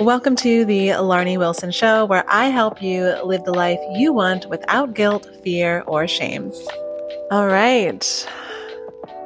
Welcome 0.00 0.36
to 0.36 0.64
the 0.64 0.90
Larnie 0.90 1.38
Wilson 1.38 1.72
Show, 1.72 2.04
where 2.04 2.24
I 2.28 2.50
help 2.50 2.80
you 2.80 3.16
live 3.24 3.42
the 3.42 3.52
life 3.52 3.80
you 3.90 4.12
want 4.12 4.46
without 4.48 4.94
guilt, 4.94 5.28
fear, 5.42 5.82
or 5.88 6.06
shame. 6.06 6.52
All 7.32 7.48
right. 7.48 8.28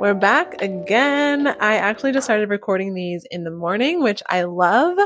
We're 0.00 0.14
back 0.14 0.62
again. 0.62 1.46
I 1.46 1.74
actually 1.74 2.12
just 2.12 2.24
started 2.24 2.48
recording 2.48 2.94
these 2.94 3.26
in 3.30 3.44
the 3.44 3.50
morning, 3.50 4.02
which 4.02 4.22
I 4.30 4.44
love. 4.44 4.98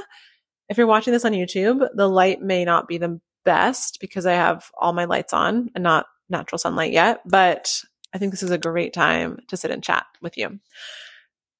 If 0.68 0.78
you're 0.78 0.86
watching 0.86 1.12
this 1.12 1.24
on 1.24 1.32
YouTube, 1.32 1.84
the 1.94 2.08
light 2.08 2.40
may 2.40 2.64
not 2.64 2.86
be 2.86 2.98
the 2.98 3.20
best 3.44 3.98
because 4.00 4.24
I 4.24 4.34
have 4.34 4.70
all 4.78 4.92
my 4.92 5.06
lights 5.06 5.32
on 5.32 5.70
and 5.74 5.82
not 5.82 6.06
natural 6.28 6.60
sunlight 6.60 6.92
yet, 6.92 7.22
but 7.26 7.80
I 8.14 8.18
think 8.18 8.30
this 8.30 8.44
is 8.44 8.52
a 8.52 8.58
great 8.58 8.92
time 8.92 9.40
to 9.48 9.56
sit 9.56 9.72
and 9.72 9.82
chat 9.82 10.06
with 10.22 10.38
you. 10.38 10.60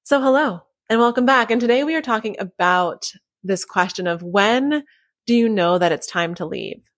So, 0.03 0.21
hello 0.21 0.61
and 0.89 1.01
welcome 1.01 1.25
back. 1.25 1.51
And 1.51 1.59
today 1.59 1.83
we 1.83 1.95
are 1.95 2.01
talking 2.01 2.37
about 2.39 3.11
this 3.47 3.65
question 3.65 4.07
of 4.07 4.23
when 4.23 4.83
do 5.25 5.35
you 5.35 5.49
know 5.49 5.77
that 5.77 5.91
it's 5.91 6.07
time 6.07 6.35
to 6.35 6.45
leave? 6.45 6.89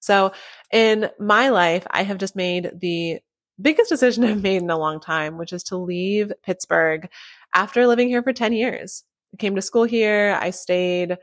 So, 0.00 0.32
in 0.72 1.10
my 1.18 1.48
life, 1.48 1.86
I 1.90 2.04
have 2.04 2.18
just 2.18 2.36
made 2.36 2.70
the 2.80 3.18
biggest 3.60 3.88
decision 3.90 4.24
I've 4.24 4.42
made 4.42 4.62
in 4.62 4.70
a 4.70 4.78
long 4.78 5.00
time, 5.00 5.38
which 5.38 5.52
is 5.52 5.62
to 5.64 5.76
leave 5.76 6.32
Pittsburgh 6.42 7.08
after 7.54 7.86
living 7.86 8.08
here 8.08 8.22
for 8.22 8.32
10 8.32 8.52
years. 8.52 9.04
I 9.34 9.36
came 9.36 9.56
to 9.56 9.62
school 9.62 9.84
here. 9.84 10.38
I 10.40 10.50
stayed 10.50 11.18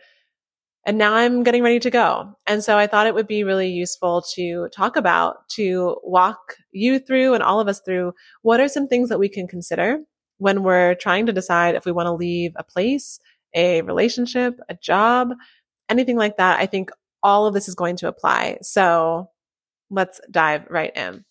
and 0.86 1.00
now 1.00 1.16
I'm 1.16 1.44
getting 1.44 1.64
ready 1.64 1.80
to 1.80 1.90
go. 1.90 2.38
And 2.46 2.64
so 2.64 2.78
I 2.78 2.86
thought 2.86 3.08
it 3.08 3.16
would 3.16 3.28
be 3.28 3.44
really 3.44 3.70
useful 3.70 4.24
to 4.36 4.70
talk 4.70 4.96
about, 4.96 5.50
to 5.56 5.98
walk 6.04 6.58
you 6.72 7.00
through 7.00 7.34
and 7.34 7.42
all 7.42 7.60
of 7.60 7.68
us 7.68 7.82
through 7.82 8.14
what 8.44 8.60
are 8.60 8.68
some 8.68 8.88
things 8.88 9.10
that 9.10 9.18
we 9.18 9.28
can 9.28 9.48
consider 9.48 10.00
when 10.38 10.62
we're 10.62 10.94
trying 10.96 11.26
to 11.26 11.34
decide 11.34 11.74
if 11.74 11.86
we 11.86 11.92
want 11.92 12.06
to 12.06 12.14
leave 12.14 12.52
a 12.56 12.64
place, 12.64 13.20
a 13.56 13.82
relationship, 13.82 14.60
a 14.70 14.76
job, 14.76 15.34
anything 15.90 16.18
like 16.18 16.38
that. 16.38 16.60
I 16.60 16.68
think 16.68 16.92
all 17.24 17.48
of 17.48 17.54
this 17.54 17.68
is 17.68 17.76
going 17.76 17.96
to 17.98 18.08
apply. 18.08 18.60
So 18.62 19.30
let's 19.90 20.22
dive 20.30 20.68
right 20.70 20.96
in. 20.96 21.26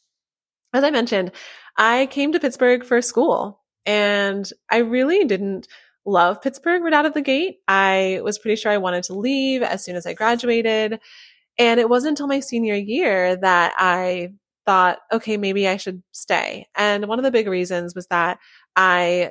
As 0.73 0.83
I 0.83 0.91
mentioned, 0.91 1.31
I 1.77 2.07
came 2.07 2.33
to 2.33 2.41
Pittsburgh 2.41 2.85
for 2.85 3.01
school 3.01 3.61
and 3.87 4.51
I 4.71 4.79
really 4.79 5.25
didn't 5.25 5.69
love 6.07 6.43
Pittsburgh 6.43 6.83
right 6.83 6.93
out 6.93 7.07
of 7.07 7.15
the 7.15 7.23
gate. 7.23 7.59
I 7.69 8.21
was 8.25 8.39
pretty 8.39 8.57
sure 8.57 8.73
I 8.73 8.79
wanted 8.79 9.05
to 9.05 9.15
leave 9.15 9.63
as 9.63 9.85
soon 9.85 9.97
as 9.97 10.07
I 10.07 10.15
graduated. 10.15 10.99
And 11.59 11.79
it 11.79 11.89
wasn't 11.89 12.13
until 12.13 12.27
my 12.27 12.41
senior 12.41 12.75
year 12.75 13.37
that 13.37 13.75
I 13.77 14.33
thought, 14.67 14.99
okay, 15.13 15.37
maybe 15.37 15.69
I 15.69 15.77
should 15.77 16.03
stay. 16.13 16.67
And 16.75 17.07
one 17.07 17.19
of 17.19 17.25
the 17.25 17.31
big 17.31 17.49
reasons 17.49 17.95
was 17.95 18.07
that 18.09 18.39
I 18.75 19.31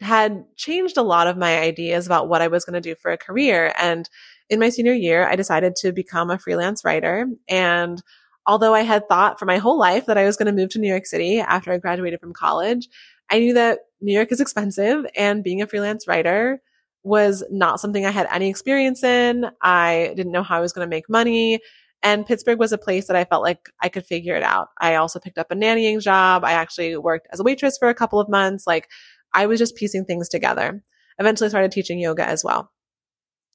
had 0.00 0.44
changed 0.56 0.96
a 0.96 1.02
lot 1.02 1.26
of 1.26 1.36
my 1.36 1.58
ideas 1.58 2.06
about 2.06 2.28
what 2.28 2.42
I 2.42 2.48
was 2.48 2.64
going 2.64 2.74
to 2.74 2.80
do 2.80 2.94
for 2.94 3.10
a 3.10 3.18
career. 3.18 3.72
And 3.78 4.08
in 4.48 4.60
my 4.60 4.68
senior 4.68 4.92
year, 4.92 5.26
I 5.26 5.36
decided 5.36 5.76
to 5.76 5.92
become 5.92 6.30
a 6.30 6.38
freelance 6.38 6.84
writer. 6.84 7.26
And 7.48 8.02
although 8.46 8.74
I 8.74 8.82
had 8.82 9.08
thought 9.08 9.38
for 9.38 9.46
my 9.46 9.58
whole 9.58 9.78
life 9.78 10.06
that 10.06 10.18
I 10.18 10.24
was 10.24 10.36
going 10.36 10.46
to 10.46 10.52
move 10.52 10.70
to 10.70 10.78
New 10.78 10.88
York 10.88 11.06
City 11.06 11.40
after 11.40 11.72
I 11.72 11.78
graduated 11.78 12.20
from 12.20 12.32
college, 12.32 12.88
I 13.30 13.40
knew 13.40 13.54
that 13.54 13.80
New 14.00 14.14
York 14.14 14.32
is 14.32 14.40
expensive 14.40 15.04
and 15.14 15.44
being 15.44 15.60
a 15.60 15.66
freelance 15.66 16.08
writer 16.08 16.62
was 17.02 17.44
not 17.50 17.80
something 17.80 18.06
I 18.06 18.10
had 18.10 18.28
any 18.32 18.48
experience 18.48 19.02
in. 19.02 19.46
I 19.62 20.12
didn't 20.16 20.32
know 20.32 20.42
how 20.42 20.56
I 20.56 20.60
was 20.60 20.72
going 20.72 20.86
to 20.86 20.90
make 20.90 21.08
money. 21.08 21.60
And 22.02 22.26
Pittsburgh 22.26 22.58
was 22.58 22.72
a 22.72 22.78
place 22.78 23.06
that 23.08 23.16
I 23.16 23.24
felt 23.24 23.42
like 23.42 23.70
I 23.82 23.88
could 23.88 24.06
figure 24.06 24.36
it 24.36 24.42
out. 24.42 24.68
I 24.80 24.94
also 24.94 25.18
picked 25.18 25.38
up 25.38 25.50
a 25.50 25.54
nannying 25.54 26.00
job. 26.00 26.44
I 26.44 26.52
actually 26.52 26.96
worked 26.96 27.26
as 27.32 27.40
a 27.40 27.42
waitress 27.42 27.76
for 27.76 27.88
a 27.88 27.94
couple 27.94 28.20
of 28.20 28.28
months. 28.28 28.66
Like 28.66 28.88
I 29.32 29.46
was 29.46 29.58
just 29.58 29.76
piecing 29.76 30.04
things 30.04 30.28
together. 30.28 30.82
Eventually 31.18 31.48
started 31.50 31.72
teaching 31.72 31.98
yoga 31.98 32.26
as 32.26 32.44
well. 32.44 32.70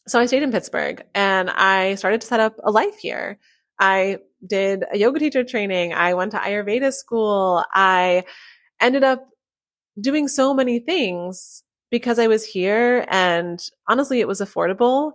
So 0.07 0.19
I 0.19 0.25
stayed 0.25 0.43
in 0.43 0.51
Pittsburgh 0.51 1.03
and 1.15 1.49
I 1.49 1.95
started 1.95 2.21
to 2.21 2.27
set 2.27 2.39
up 2.39 2.57
a 2.63 2.71
life 2.71 2.97
here. 2.97 3.39
I 3.79 4.17
did 4.45 4.83
a 4.91 4.97
yoga 4.97 5.19
teacher 5.19 5.43
training. 5.43 5.93
I 5.93 6.13
went 6.13 6.31
to 6.31 6.37
Ayurveda 6.37 6.93
school. 6.93 7.63
I 7.73 8.25
ended 8.81 9.03
up 9.03 9.27
doing 9.99 10.27
so 10.27 10.53
many 10.53 10.79
things 10.79 11.63
because 11.89 12.19
I 12.19 12.27
was 12.27 12.45
here 12.45 13.05
and 13.07 13.63
honestly, 13.87 14.19
it 14.19 14.27
was 14.27 14.41
affordable. 14.41 15.13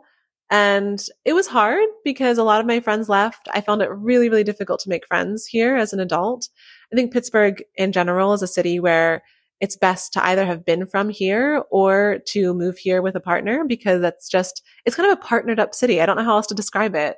And 0.51 1.05
it 1.27 1.35
was 1.35 1.49
hard 1.49 1.87
because 2.05 2.39
a 2.39 2.45
lot 2.45 2.61
of 2.61 2.67
my 2.67 2.81
friends 2.81 3.11
left. 3.11 3.49
I 3.53 3.61
found 3.61 3.83
it 3.83 3.91
really, 3.91 4.31
really 4.31 4.45
difficult 4.45 4.81
to 4.81 4.89
make 4.89 5.07
friends 5.07 5.45
here 5.45 5.77
as 5.77 5.93
an 5.93 6.01
adult. 6.01 6.49
I 6.91 6.97
think 6.97 7.13
Pittsburgh 7.13 7.63
in 7.75 7.93
general 7.93 8.33
is 8.33 8.43
a 8.43 8.47
city 8.47 8.81
where 8.81 9.23
it's 9.61 9.77
best 9.77 10.13
to 10.13 10.25
either 10.25 10.47
have 10.47 10.65
been 10.65 10.87
from 10.87 11.09
here 11.09 11.65
or 11.71 12.19
to 12.29 12.55
move 12.55 12.79
here 12.79 13.03
with 13.03 13.17
a 13.17 13.21
partner 13.21 13.65
because 13.65 14.01
that's 14.01 14.29
just, 14.29 14.63
it's 14.85 14.97
kind 14.97 15.11
of 15.11 15.19
a 15.19 15.21
partnered 15.21 15.59
up 15.59 15.75
city. 15.75 16.01
I 16.01 16.07
don't 16.07 16.17
know 16.17 16.25
how 16.25 16.37
else 16.37 16.47
to 16.49 16.55
describe 16.55 16.95
it. 16.95 17.17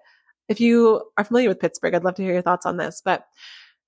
If 0.48 0.60
you 0.60 1.02
are 1.16 1.24
familiar 1.24 1.48
with 1.48 1.60
Pittsburgh, 1.60 1.94
I'd 1.94 2.04
love 2.04 2.14
to 2.16 2.22
hear 2.22 2.32
your 2.32 2.42
thoughts 2.42 2.66
on 2.66 2.76
this. 2.76 3.02
But 3.04 3.24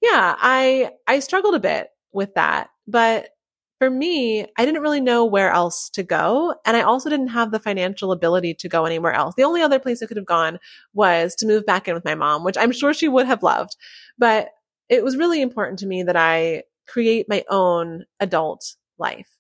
yeah, 0.01 0.35
I, 0.39 0.91
I 1.07 1.21
struggled 1.21 1.55
a 1.55 1.61
bit 1.61 1.89
with 2.13 2.35
that, 2.35 2.69
but 2.87 3.31
for 3.79 3.91
me, 3.91 4.47
I 4.57 4.65
didn't 4.65 4.83
really 4.83 5.01
know 5.01 5.25
where 5.25 5.51
else 5.51 5.91
to 5.91 6.05
go. 6.05 6.55
And 6.65 6.77
I 6.77 6.83
also 6.83 7.11
didn't 7.11 7.29
have 7.29 7.51
the 7.51 7.59
financial 7.59 8.13
ability 8.13 8.55
to 8.61 8.69
go 8.69 8.85
anywhere 8.85 9.13
else. 9.13 9.35
The 9.35 9.43
only 9.43 9.61
other 9.61 9.81
place 9.81 10.01
I 10.01 10.07
could 10.07 10.17
have 10.17 10.25
gone 10.25 10.61
was 10.95 11.35
to 11.37 11.49
move 11.49 11.67
back 11.67 11.89
in 11.89 11.95
with 11.95 12.05
my 12.05 12.15
mom, 12.15 12.45
which 12.45 12.57
I'm 12.57 12.71
sure 12.71 12.95
she 12.95 13.09
would 13.09 13.27
have 13.27 13.43
loved. 13.43 13.75
But 14.17 14.51
it 14.89 15.03
was 15.03 15.17
really 15.17 15.43
important 15.43 15.81
to 15.81 15.87
me 15.87 16.05
that 16.05 16.15
I 16.17 16.63
create 16.87 17.29
my 17.29 17.45
own 17.49 18.05
adult 18.21 18.77
life. 18.99 19.39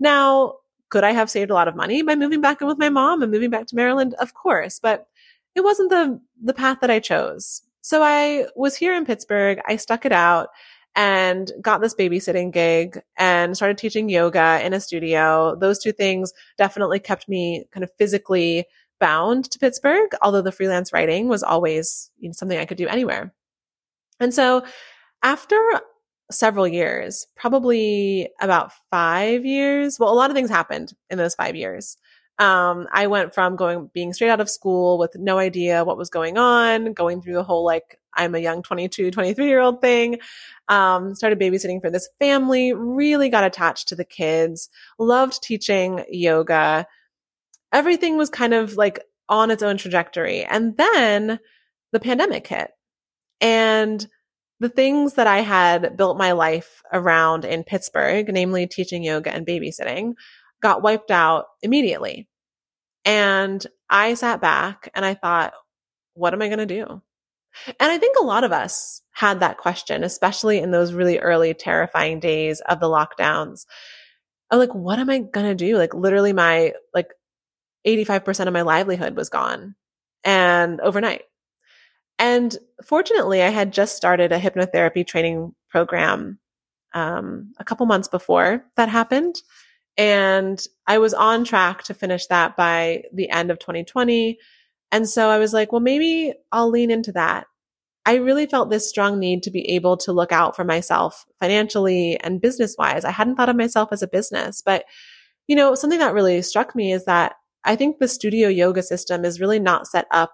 Now, 0.00 0.54
could 0.90 1.04
I 1.04 1.12
have 1.12 1.30
saved 1.30 1.50
a 1.50 1.54
lot 1.54 1.68
of 1.68 1.76
money 1.76 2.02
by 2.02 2.14
moving 2.14 2.40
back 2.40 2.60
in 2.60 2.68
with 2.68 2.78
my 2.78 2.88
mom 2.88 3.22
and 3.22 3.32
moving 3.32 3.50
back 3.50 3.66
to 3.68 3.76
Maryland? 3.76 4.14
Of 4.14 4.34
course, 4.34 4.78
but 4.80 5.06
it 5.54 5.62
wasn't 5.62 5.90
the, 5.90 6.20
the 6.42 6.54
path 6.54 6.78
that 6.80 6.90
I 6.90 7.00
chose. 7.00 7.62
So 7.80 8.02
I 8.02 8.46
was 8.56 8.76
here 8.76 8.94
in 8.94 9.04
Pittsburgh. 9.04 9.60
I 9.66 9.76
stuck 9.76 10.04
it 10.04 10.12
out 10.12 10.48
and 10.96 11.50
got 11.60 11.80
this 11.80 11.94
babysitting 11.94 12.52
gig 12.52 13.00
and 13.18 13.56
started 13.56 13.78
teaching 13.78 14.08
yoga 14.08 14.60
in 14.64 14.72
a 14.72 14.80
studio. 14.80 15.56
Those 15.56 15.78
two 15.78 15.92
things 15.92 16.32
definitely 16.56 17.00
kept 17.00 17.28
me 17.28 17.66
kind 17.72 17.82
of 17.82 17.90
physically 17.98 18.66
bound 19.00 19.50
to 19.50 19.58
Pittsburgh, 19.58 20.10
although 20.22 20.42
the 20.42 20.52
freelance 20.52 20.92
writing 20.92 21.28
was 21.28 21.42
always 21.42 22.10
you 22.18 22.28
know, 22.28 22.32
something 22.32 22.58
I 22.58 22.64
could 22.64 22.78
do 22.78 22.86
anywhere. 22.86 23.34
And 24.20 24.32
so 24.32 24.64
after 25.22 25.58
several 26.30 26.66
years, 26.66 27.26
probably 27.36 28.30
about 28.40 28.72
five 28.90 29.44
years, 29.44 29.98
well, 29.98 30.12
a 30.12 30.14
lot 30.14 30.30
of 30.30 30.36
things 30.36 30.50
happened 30.50 30.92
in 31.10 31.18
those 31.18 31.34
five 31.34 31.56
years. 31.56 31.96
Um, 32.38 32.88
I 32.92 33.06
went 33.06 33.32
from 33.32 33.54
going, 33.56 33.90
being 33.94 34.12
straight 34.12 34.30
out 34.30 34.40
of 34.40 34.50
school 34.50 34.98
with 34.98 35.14
no 35.16 35.38
idea 35.38 35.84
what 35.84 35.96
was 35.96 36.10
going 36.10 36.36
on, 36.36 36.92
going 36.92 37.22
through 37.22 37.34
the 37.34 37.44
whole 37.44 37.64
like 37.64 38.00
I'm 38.16 38.34
a 38.34 38.38
young 38.38 38.62
22, 38.62 39.10
23 39.10 39.46
year 39.46 39.60
old 39.60 39.80
thing. 39.80 40.18
Um, 40.68 41.14
started 41.14 41.38
babysitting 41.38 41.80
for 41.80 41.90
this 41.90 42.08
family, 42.18 42.72
really 42.72 43.28
got 43.28 43.44
attached 43.44 43.88
to 43.88 43.96
the 43.96 44.04
kids, 44.04 44.68
loved 44.98 45.42
teaching 45.42 46.04
yoga. 46.08 46.86
Everything 47.72 48.16
was 48.16 48.30
kind 48.30 48.54
of 48.54 48.76
like 48.76 49.00
on 49.28 49.50
its 49.50 49.62
own 49.62 49.76
trajectory. 49.76 50.44
And 50.44 50.76
then 50.76 51.38
the 51.92 52.00
pandemic 52.00 52.46
hit 52.46 52.70
and 53.40 54.06
the 54.60 54.68
things 54.68 55.14
that 55.14 55.26
I 55.26 55.38
had 55.38 55.96
built 55.96 56.16
my 56.16 56.32
life 56.32 56.82
around 56.92 57.44
in 57.44 57.64
Pittsburgh, 57.64 58.32
namely 58.32 58.66
teaching 58.66 59.02
yoga 59.02 59.32
and 59.32 59.46
babysitting, 59.46 60.14
got 60.62 60.82
wiped 60.82 61.10
out 61.10 61.46
immediately. 61.62 62.28
And 63.04 63.64
I 63.90 64.14
sat 64.14 64.40
back 64.40 64.90
and 64.94 65.04
I 65.04 65.14
thought, 65.14 65.52
what 66.14 66.32
am 66.32 66.42
I 66.42 66.48
going 66.48 66.66
to 66.66 66.66
do? 66.66 67.02
And 67.78 67.92
I 67.92 67.98
think 67.98 68.16
a 68.18 68.24
lot 68.24 68.44
of 68.44 68.52
us 68.52 69.02
had 69.12 69.40
that 69.40 69.58
question, 69.58 70.02
especially 70.02 70.58
in 70.58 70.70
those 70.70 70.92
really 70.92 71.18
early 71.18 71.54
terrifying 71.54 72.18
days 72.20 72.60
of 72.60 72.80
the 72.80 72.88
lockdowns. 72.88 73.66
I'm 74.50 74.58
like, 74.58 74.74
what 74.74 74.98
am 74.98 75.10
I 75.10 75.18
going 75.18 75.46
to 75.46 75.54
do? 75.54 75.76
Like 75.76 75.94
literally 75.94 76.32
my, 76.32 76.72
like 76.92 77.10
85% 77.86 78.46
of 78.46 78.52
my 78.52 78.62
livelihood 78.62 79.16
was 79.16 79.28
gone 79.28 79.74
and 80.24 80.80
overnight. 80.80 81.22
And 82.18 82.56
fortunately, 82.84 83.42
I 83.42 83.48
had 83.48 83.72
just 83.72 83.96
started 83.96 84.32
a 84.32 84.38
hypnotherapy 84.38 85.06
training 85.06 85.54
program 85.68 86.38
um, 86.94 87.52
a 87.58 87.64
couple 87.64 87.86
months 87.86 88.08
before 88.08 88.64
that 88.76 88.88
happened. 88.88 89.36
And 89.96 90.64
I 90.86 90.98
was 90.98 91.14
on 91.14 91.44
track 91.44 91.84
to 91.84 91.94
finish 91.94 92.26
that 92.26 92.56
by 92.56 93.02
the 93.12 93.30
end 93.30 93.50
of 93.50 93.58
2020. 93.58 94.38
And 94.92 95.08
so 95.08 95.28
I 95.28 95.38
was 95.38 95.52
like, 95.52 95.72
well, 95.72 95.80
maybe 95.80 96.32
I'll 96.52 96.70
lean 96.70 96.90
into 96.90 97.12
that. 97.12 97.46
I 98.06 98.16
really 98.16 98.46
felt 98.46 98.70
this 98.70 98.88
strong 98.88 99.18
need 99.18 99.42
to 99.44 99.50
be 99.50 99.70
able 99.70 99.96
to 99.98 100.12
look 100.12 100.30
out 100.30 100.54
for 100.54 100.64
myself 100.64 101.24
financially 101.40 102.18
and 102.20 102.40
business 102.40 102.76
wise. 102.78 103.04
I 103.04 103.10
hadn't 103.10 103.36
thought 103.36 103.48
of 103.48 103.56
myself 103.56 103.88
as 103.92 104.02
a 104.02 104.08
business, 104.08 104.62
but 104.64 104.84
you 105.46 105.56
know, 105.56 105.74
something 105.74 105.98
that 105.98 106.14
really 106.14 106.40
struck 106.42 106.74
me 106.74 106.92
is 106.92 107.04
that 107.06 107.34
I 107.64 107.76
think 107.76 107.98
the 107.98 108.08
studio 108.08 108.48
yoga 108.48 108.82
system 108.82 109.24
is 109.24 109.40
really 109.40 109.58
not 109.58 109.86
set 109.86 110.06
up 110.10 110.32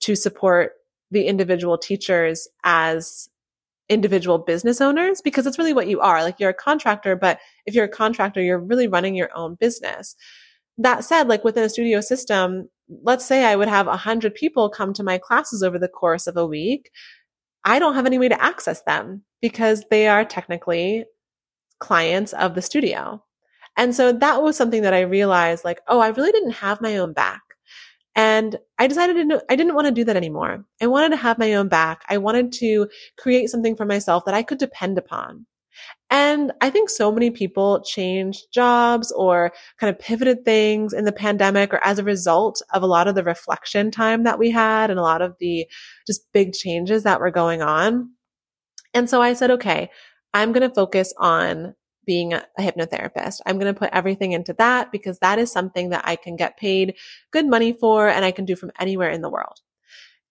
to 0.00 0.14
support 0.14 0.72
the 1.10 1.26
individual 1.26 1.78
teachers 1.78 2.48
as 2.64 3.28
individual 3.88 4.38
business 4.38 4.80
owners 4.80 5.20
because 5.20 5.44
that's 5.44 5.58
really 5.58 5.72
what 5.72 5.86
you 5.86 6.00
are. 6.00 6.22
Like 6.22 6.40
you're 6.40 6.50
a 6.50 6.54
contractor, 6.54 7.16
but 7.16 7.38
if 7.66 7.74
you're 7.74 7.84
a 7.84 7.88
contractor, 7.88 8.42
you're 8.42 8.58
really 8.58 8.88
running 8.88 9.14
your 9.14 9.30
own 9.34 9.54
business. 9.54 10.16
That 10.78 11.04
said, 11.04 11.28
like 11.28 11.44
within 11.44 11.64
a 11.64 11.68
studio 11.68 12.00
system, 12.00 12.68
let's 13.02 13.24
say 13.24 13.44
I 13.44 13.56
would 13.56 13.68
have 13.68 13.86
a 13.86 13.96
hundred 13.96 14.34
people 14.34 14.68
come 14.68 14.92
to 14.94 15.02
my 15.02 15.18
classes 15.18 15.62
over 15.62 15.78
the 15.78 15.88
course 15.88 16.26
of 16.26 16.36
a 16.36 16.46
week. 16.46 16.90
I 17.64 17.78
don't 17.78 17.94
have 17.94 18.06
any 18.06 18.18
way 18.18 18.28
to 18.28 18.42
access 18.42 18.82
them 18.82 19.22
because 19.40 19.84
they 19.90 20.06
are 20.08 20.24
technically 20.24 21.04
clients 21.78 22.32
of 22.32 22.54
the 22.54 22.62
studio. 22.62 23.22
And 23.76 23.94
so 23.94 24.12
that 24.12 24.42
was 24.42 24.56
something 24.56 24.82
that 24.82 24.94
I 24.94 25.00
realized 25.00 25.64
like, 25.64 25.80
oh, 25.88 26.00
I 26.00 26.08
really 26.08 26.32
didn't 26.32 26.52
have 26.52 26.80
my 26.80 26.96
own 26.96 27.12
back. 27.12 27.42
And 28.16 28.58
I 28.78 28.86
decided 28.86 29.28
to, 29.28 29.44
I 29.50 29.56
didn't 29.56 29.74
want 29.74 29.86
to 29.86 29.92
do 29.92 30.04
that 30.04 30.16
anymore. 30.16 30.64
I 30.80 30.86
wanted 30.86 31.10
to 31.10 31.16
have 31.16 31.38
my 31.38 31.52
own 31.54 31.68
back. 31.68 32.02
I 32.08 32.16
wanted 32.16 32.50
to 32.54 32.88
create 33.18 33.50
something 33.50 33.76
for 33.76 33.84
myself 33.84 34.24
that 34.24 34.34
I 34.34 34.42
could 34.42 34.58
depend 34.58 34.96
upon. 34.96 35.46
And 36.08 36.52
I 36.62 36.70
think 36.70 36.88
so 36.88 37.12
many 37.12 37.30
people 37.30 37.82
changed 37.82 38.46
jobs 38.54 39.12
or 39.12 39.52
kind 39.78 39.94
of 39.94 40.00
pivoted 40.00 40.46
things 40.46 40.94
in 40.94 41.04
the 41.04 41.12
pandemic 41.12 41.74
or 41.74 41.84
as 41.84 41.98
a 41.98 42.04
result 42.04 42.62
of 42.72 42.82
a 42.82 42.86
lot 42.86 43.06
of 43.06 43.14
the 43.14 43.24
reflection 43.24 43.90
time 43.90 44.22
that 44.22 44.38
we 44.38 44.50
had 44.50 44.88
and 44.88 44.98
a 44.98 45.02
lot 45.02 45.20
of 45.20 45.34
the 45.38 45.66
just 46.06 46.32
big 46.32 46.54
changes 46.54 47.02
that 47.02 47.20
were 47.20 47.30
going 47.30 47.60
on. 47.60 48.10
And 48.94 49.10
so 49.10 49.20
I 49.20 49.34
said, 49.34 49.50
okay, 49.50 49.90
I'm 50.32 50.52
going 50.52 50.66
to 50.66 50.74
focus 50.74 51.12
on 51.18 51.74
being 52.06 52.32
a 52.32 52.46
hypnotherapist. 52.58 53.40
I'm 53.46 53.58
going 53.58 53.72
to 53.72 53.78
put 53.78 53.90
everything 53.92 54.32
into 54.32 54.54
that 54.54 54.92
because 54.92 55.18
that 55.18 55.38
is 55.38 55.52
something 55.52 55.90
that 55.90 56.02
I 56.06 56.16
can 56.16 56.36
get 56.36 56.56
paid 56.56 56.96
good 57.32 57.46
money 57.46 57.72
for 57.72 58.08
and 58.08 58.24
I 58.24 58.30
can 58.30 58.44
do 58.44 58.56
from 58.56 58.72
anywhere 58.78 59.10
in 59.10 59.22
the 59.22 59.30
world. 59.30 59.60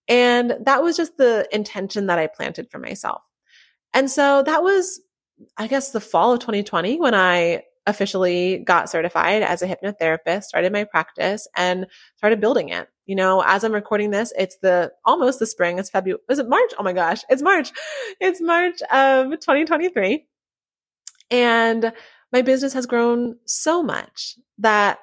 And 0.08 0.56
that 0.62 0.82
was 0.82 0.96
just 0.96 1.16
the 1.16 1.48
intention 1.52 2.06
that 2.06 2.18
I 2.18 2.26
planted 2.26 2.70
for 2.70 2.78
myself. 2.78 3.22
And 3.92 4.10
so 4.10 4.42
that 4.42 4.62
was 4.62 5.00
I 5.58 5.66
guess 5.66 5.90
the 5.90 6.00
fall 6.00 6.32
of 6.32 6.40
2020 6.40 6.98
when 6.98 7.14
I 7.14 7.62
officially 7.86 8.58
got 8.58 8.90
certified 8.90 9.42
as 9.42 9.62
a 9.62 9.68
hypnotherapist, 9.68 10.44
started 10.44 10.72
my 10.72 10.84
practice 10.84 11.46
and 11.54 11.86
started 12.16 12.40
building 12.40 12.68
it. 12.70 12.88
You 13.06 13.14
know, 13.14 13.42
as 13.46 13.62
I'm 13.62 13.72
recording 13.72 14.10
this, 14.10 14.32
it's 14.36 14.56
the 14.60 14.92
almost 15.04 15.38
the 15.38 15.46
spring. 15.46 15.78
It's 15.78 15.90
February. 15.90 16.20
Is 16.28 16.40
it 16.40 16.48
March? 16.48 16.72
Oh 16.78 16.82
my 16.82 16.92
gosh. 16.92 17.22
It's 17.28 17.42
March. 17.42 17.70
It's 18.20 18.40
March 18.40 18.82
of 18.90 19.30
2023. 19.30 20.26
And 21.30 21.92
my 22.32 22.42
business 22.42 22.72
has 22.72 22.86
grown 22.86 23.36
so 23.46 23.82
much 23.82 24.36
that 24.58 24.98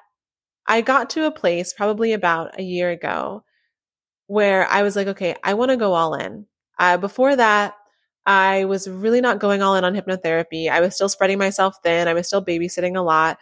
I 0.66 0.80
got 0.80 1.10
to 1.10 1.26
a 1.26 1.30
place 1.30 1.72
probably 1.72 2.12
about 2.12 2.58
a 2.58 2.62
year 2.62 2.90
ago 2.90 3.44
where 4.26 4.66
I 4.68 4.82
was 4.82 4.96
like, 4.96 5.08
okay, 5.08 5.34
I 5.42 5.54
want 5.54 5.70
to 5.70 5.76
go 5.76 5.92
all 5.92 6.14
in. 6.14 6.46
Uh, 6.78 6.96
before 6.96 7.36
that, 7.36 7.74
I 8.26 8.64
was 8.64 8.88
really 8.88 9.20
not 9.20 9.38
going 9.38 9.62
all 9.62 9.76
in 9.76 9.84
on 9.84 9.94
hypnotherapy. 9.94 10.70
I 10.70 10.80
was 10.80 10.94
still 10.94 11.10
spreading 11.10 11.38
myself 11.38 11.76
thin. 11.82 12.08
I 12.08 12.14
was 12.14 12.26
still 12.26 12.44
babysitting 12.44 12.96
a 12.96 13.02
lot. 13.02 13.38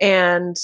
And 0.00 0.56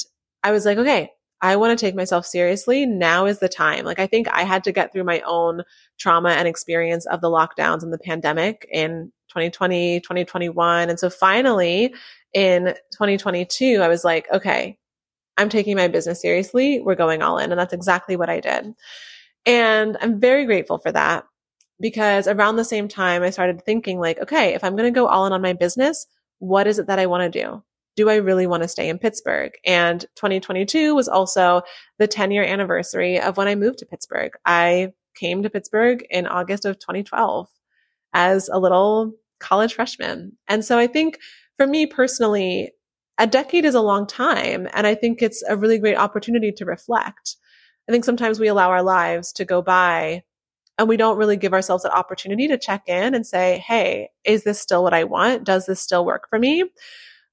I 0.43 0.51
was 0.51 0.65
like, 0.65 0.79
okay, 0.79 1.11
I 1.41 1.57
want 1.57 1.79
to 1.79 1.87
take 1.87 1.95
myself 1.95 2.27
seriously. 2.27 2.85
Now 2.85 3.27
is 3.27 3.39
the 3.39 3.49
time. 3.49 3.85
Like, 3.85 4.01
I 4.01 4.09
think 4.09 4.29
I 4.29 4.43
had 4.43 4.65
to 4.65 4.73
get 4.73 4.93
through 4.93 5.05
my 5.05 5.21
own 5.21 5.63
trauma 5.99 6.31
and 6.31 6.49
experience 6.49 7.07
of 7.07 7.21
the 7.21 7.31
lockdowns 7.31 7.83
and 7.83 7.93
the 7.93 7.99
pandemic 7.99 8.67
in 8.73 9.13
2020, 9.31 10.01
2021. 10.01 10.91
And 10.91 10.99
so 10.99 11.09
finally 11.09 11.95
in 12.35 12.75
2022, 12.93 13.81
I 13.81 13.89
was 13.89 14.05
like, 14.05 14.27
okay, 14.33 14.79
I'm 15.39 15.49
taking 15.49 15.77
my 15.77 15.89
business 15.89 16.21
seriously. 16.21 16.81
We're 16.81 16.95
going 16.95 17.23
all 17.23 17.39
in. 17.39 17.51
And 17.51 17.59
that's 17.59 17.73
exactly 17.73 18.17
what 18.17 18.29
I 18.29 18.41
did. 18.41 18.75
And 19.47 19.97
I'm 20.01 20.21
very 20.21 20.45
grateful 20.45 20.79
for 20.79 20.93
that 20.93 21.25
because 21.81 22.29
around 22.29 22.57
the 22.57 22.65
same 22.65 22.89
time, 22.89 23.23
I 23.23 23.31
started 23.31 23.65
thinking 23.65 23.99
like, 23.99 24.21
okay, 24.21 24.55
if 24.55 24.63
I'm 24.63 24.77
going 24.77 24.93
to 24.93 24.99
go 24.99 25.07
all 25.07 25.27
in 25.27 25.33
on 25.33 25.41
my 25.41 25.55
business, 25.55 26.07
what 26.39 26.67
is 26.67 26.79
it 26.79 26.89
that 26.89 26.99
I 26.99 27.07
want 27.07 27.33
to 27.33 27.41
do? 27.41 27.63
Do 27.97 28.11
I 28.11 28.17
really 28.17 28.47
want 28.47 28.63
to 28.63 28.69
stay 28.69 28.89
in 28.89 28.99
Pittsburgh? 28.99 29.53
And 29.65 30.01
2022 30.17 30.95
was 30.95 31.09
also 31.09 31.63
the 31.99 32.07
10 32.07 32.31
year 32.31 32.45
anniversary 32.45 33.19
of 33.19 33.37
when 33.37 33.49
I 33.49 33.55
moved 33.55 33.79
to 33.79 33.87
Pittsburgh. 33.87 34.33
I 34.45 34.93
came 35.17 35.43
to 35.43 35.51
Pittsburgh 35.51 36.05
in 36.11 36.27
August 36.27 36.65
of 36.65 36.79
2012 36.79 37.49
as 38.13 38.49
a 38.49 38.59
little 38.59 39.15
college 39.41 39.75
freshman. 39.75 40.37
And 40.49 40.65
so 40.65 40.79
I 40.79 40.87
think 40.87 41.19
for 41.57 41.67
me 41.67 41.87
personally, 41.87 42.73
a 43.19 43.27
decade 43.27 43.65
is 43.65 43.75
a 43.75 43.81
long 43.81 44.07
time. 44.07 44.69
And 44.73 44.87
I 44.87 44.95
think 44.95 45.21
it's 45.21 45.43
a 45.49 45.57
really 45.57 45.79
great 45.79 45.97
opportunity 45.97 46.53
to 46.53 46.65
reflect. 46.65 47.37
I 47.89 47.93
think 47.93 48.05
sometimes 48.05 48.39
we 48.39 48.49
allow 48.49 48.71
our 48.71 48.83
lives 48.83 49.33
to 49.35 49.45
go 49.45 49.61
by 49.61 50.23
and 50.79 50.89
we 50.89 50.97
don't 50.97 51.19
really 51.19 51.37
give 51.37 51.53
ourselves 51.53 51.83
that 51.83 51.95
opportunity 51.95 52.49
to 52.49 52.57
check 52.57 52.85
in 52.87 53.15
and 53.15 53.27
say, 53.27 53.59
Hey, 53.67 54.09
is 54.25 54.45
this 54.45 54.61
still 54.61 54.83
what 54.83 54.95
I 54.95 55.05
want? 55.05 55.45
Does 55.45 55.67
this 55.67 55.81
still 55.83 56.07
work 56.07 56.29
for 56.31 56.39
me? 56.39 56.65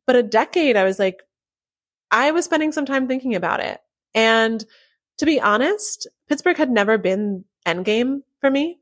But 0.06 0.18
a 0.18 0.24
decade, 0.24 0.76
I 0.76 0.84
was 0.84 1.00
like, 1.00 1.24
I 2.12 2.32
was 2.32 2.46
spending 2.46 2.72
some 2.72 2.86
time 2.86 3.08
thinking 3.08 3.36
about 3.36 3.62
it. 3.62 3.80
And 4.14 4.64
to 5.20 5.26
be 5.26 5.40
honest, 5.40 6.08
Pittsburgh 6.28 6.58
had 6.58 6.70
never 6.70 6.98
been 6.98 7.46
endgame 7.66 8.22
for 8.42 8.52
me. 8.52 8.80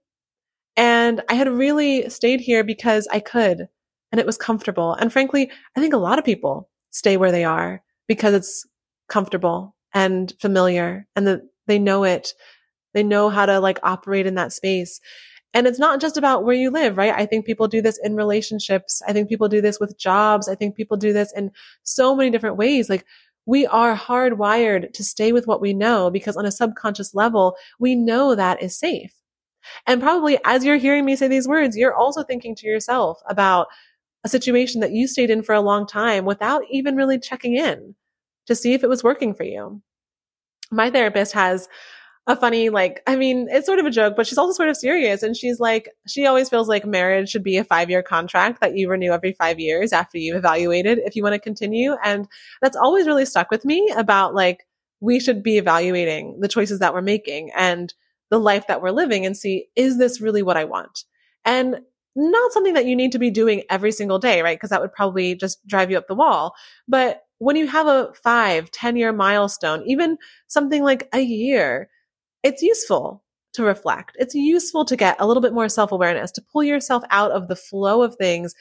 And 0.77 1.21
I 1.29 1.35
had 1.35 1.49
really 1.49 2.09
stayed 2.09 2.41
here 2.41 2.63
because 2.63 3.07
I 3.11 3.19
could 3.19 3.67
and 4.11 4.19
it 4.19 4.25
was 4.25 4.37
comfortable. 4.37 4.93
And 4.93 5.11
frankly, 5.11 5.49
I 5.75 5.81
think 5.81 5.93
a 5.93 5.97
lot 5.97 6.19
of 6.19 6.25
people 6.25 6.69
stay 6.91 7.17
where 7.17 7.31
they 7.31 7.43
are 7.43 7.81
because 8.07 8.33
it's 8.33 8.65
comfortable 9.09 9.75
and 9.93 10.33
familiar 10.39 11.07
and 11.15 11.27
that 11.27 11.41
they 11.67 11.79
know 11.79 12.03
it 12.03 12.33
they 12.95 13.03
know 13.03 13.29
how 13.29 13.45
to 13.45 13.59
like 13.59 13.77
operate 13.83 14.25
in 14.25 14.35
that 14.35 14.53
space. 14.53 14.99
And 15.53 15.67
it's 15.67 15.79
not 15.79 16.01
just 16.01 16.17
about 16.17 16.43
where 16.43 16.55
you 16.55 16.71
live, 16.71 16.97
right? 16.97 17.13
I 17.13 17.25
think 17.25 17.45
people 17.45 17.67
do 17.67 17.81
this 17.81 17.99
in 18.01 18.15
relationships. 18.15 19.01
I 19.07 19.13
think 19.13 19.29
people 19.29 19.47
do 19.47 19.61
this 19.61 19.79
with 19.79 19.97
jobs. 19.97 20.49
I 20.49 20.55
think 20.55 20.75
people 20.75 20.97
do 20.97 21.13
this 21.13 21.31
in 21.35 21.51
so 21.83 22.15
many 22.15 22.31
different 22.31 22.57
ways. 22.57 22.89
Like 22.89 23.05
we 23.45 23.67
are 23.67 23.95
hardwired 23.95 24.93
to 24.93 25.03
stay 25.03 25.31
with 25.31 25.45
what 25.45 25.61
we 25.61 25.73
know 25.73 26.09
because 26.09 26.35
on 26.35 26.45
a 26.45 26.51
subconscious 26.51 27.13
level, 27.13 27.55
we 27.79 27.95
know 27.95 28.33
that 28.33 28.63
is 28.63 28.77
safe. 28.77 29.13
And 29.87 30.01
probably 30.01 30.39
as 30.45 30.65
you're 30.65 30.77
hearing 30.77 31.05
me 31.05 31.15
say 31.15 31.27
these 31.27 31.47
words, 31.47 31.77
you're 31.77 31.95
also 31.95 32.23
thinking 32.23 32.55
to 32.55 32.67
yourself 32.67 33.19
about 33.27 33.67
a 34.23 34.29
situation 34.29 34.81
that 34.81 34.91
you 34.91 35.07
stayed 35.07 35.29
in 35.29 35.43
for 35.43 35.53
a 35.53 35.61
long 35.61 35.85
time 35.85 36.25
without 36.25 36.63
even 36.71 36.95
really 36.95 37.19
checking 37.19 37.55
in 37.55 37.95
to 38.47 38.55
see 38.55 38.73
if 38.73 38.83
it 38.83 38.89
was 38.89 39.03
working 39.03 39.33
for 39.33 39.43
you. 39.43 39.81
My 40.71 40.89
therapist 40.89 41.33
has 41.33 41.67
a 42.27 42.35
funny, 42.35 42.69
like, 42.69 43.03
I 43.05 43.15
mean, 43.15 43.47
it's 43.51 43.67
sort 43.67 43.77
of 43.77 43.85
a 43.85 43.91
joke, 43.91 44.15
but 44.17 44.25
she's 44.25 44.39
also 44.39 44.53
sort 44.53 44.69
of 44.69 44.77
serious. 44.77 45.21
And 45.21 45.37
she's 45.37 45.59
like, 45.59 45.89
she 46.07 46.25
always 46.25 46.49
feels 46.49 46.67
like 46.67 46.83
marriage 46.83 47.29
should 47.29 47.43
be 47.43 47.57
a 47.57 47.63
five 47.63 47.89
year 47.89 48.01
contract 48.01 48.61
that 48.61 48.75
you 48.75 48.89
renew 48.89 49.11
every 49.11 49.33
five 49.33 49.59
years 49.59 49.93
after 49.93 50.17
you've 50.17 50.37
evaluated 50.37 50.99
if 50.99 51.15
you 51.15 51.21
want 51.21 51.33
to 51.33 51.39
continue. 51.39 51.95
And 52.03 52.27
that's 52.61 52.75
always 52.75 53.05
really 53.05 53.25
stuck 53.25 53.51
with 53.51 53.63
me 53.63 53.93
about 53.95 54.33
like, 54.33 54.65
we 55.01 55.19
should 55.19 55.43
be 55.43 55.57
evaluating 55.57 56.39
the 56.39 56.47
choices 56.47 56.79
that 56.79 56.93
we're 56.93 57.01
making 57.01 57.51
and 57.55 57.93
the 58.35 58.39
life 58.39 58.67
that 58.67 58.81
we're 58.81 58.91
living 58.91 59.25
and 59.25 59.37
see, 59.37 59.67
is 59.77 59.97
this 59.97 60.19
really 60.19 60.41
what 60.43 60.57
I 60.57 60.65
want? 60.65 61.05
And 61.45 61.79
not 62.17 62.51
something 62.51 62.73
that 62.73 62.85
you 62.85 62.93
need 62.93 63.13
to 63.13 63.19
be 63.19 63.29
doing 63.29 63.63
every 63.69 63.93
single 63.93 64.19
day, 64.19 64.41
right? 64.41 64.57
Because 64.57 64.71
that 64.71 64.81
would 64.81 64.91
probably 64.91 65.35
just 65.35 65.65
drive 65.65 65.89
you 65.89 65.97
up 65.97 66.09
the 66.09 66.15
wall. 66.15 66.53
But 66.85 67.21
when 67.37 67.55
you 67.55 67.65
have 67.67 67.87
a 67.87 68.11
five, 68.21 68.71
10 68.71 68.97
year 68.97 69.13
milestone, 69.13 69.83
even 69.87 70.17
something 70.47 70.83
like 70.83 71.07
a 71.13 71.21
year, 71.21 71.89
it's 72.43 72.61
useful 72.61 73.23
to 73.53 73.63
reflect. 73.63 74.17
It's 74.19 74.35
useful 74.35 74.83
to 74.83 74.97
get 74.97 75.15
a 75.17 75.25
little 75.25 75.41
bit 75.41 75.53
more 75.53 75.69
self 75.69 75.93
awareness, 75.93 76.31
to 76.33 76.43
pull 76.51 76.63
yourself 76.63 77.03
out 77.11 77.31
of 77.31 77.47
the 77.47 77.55
flow 77.55 78.01
of 78.01 78.17
things 78.17 78.53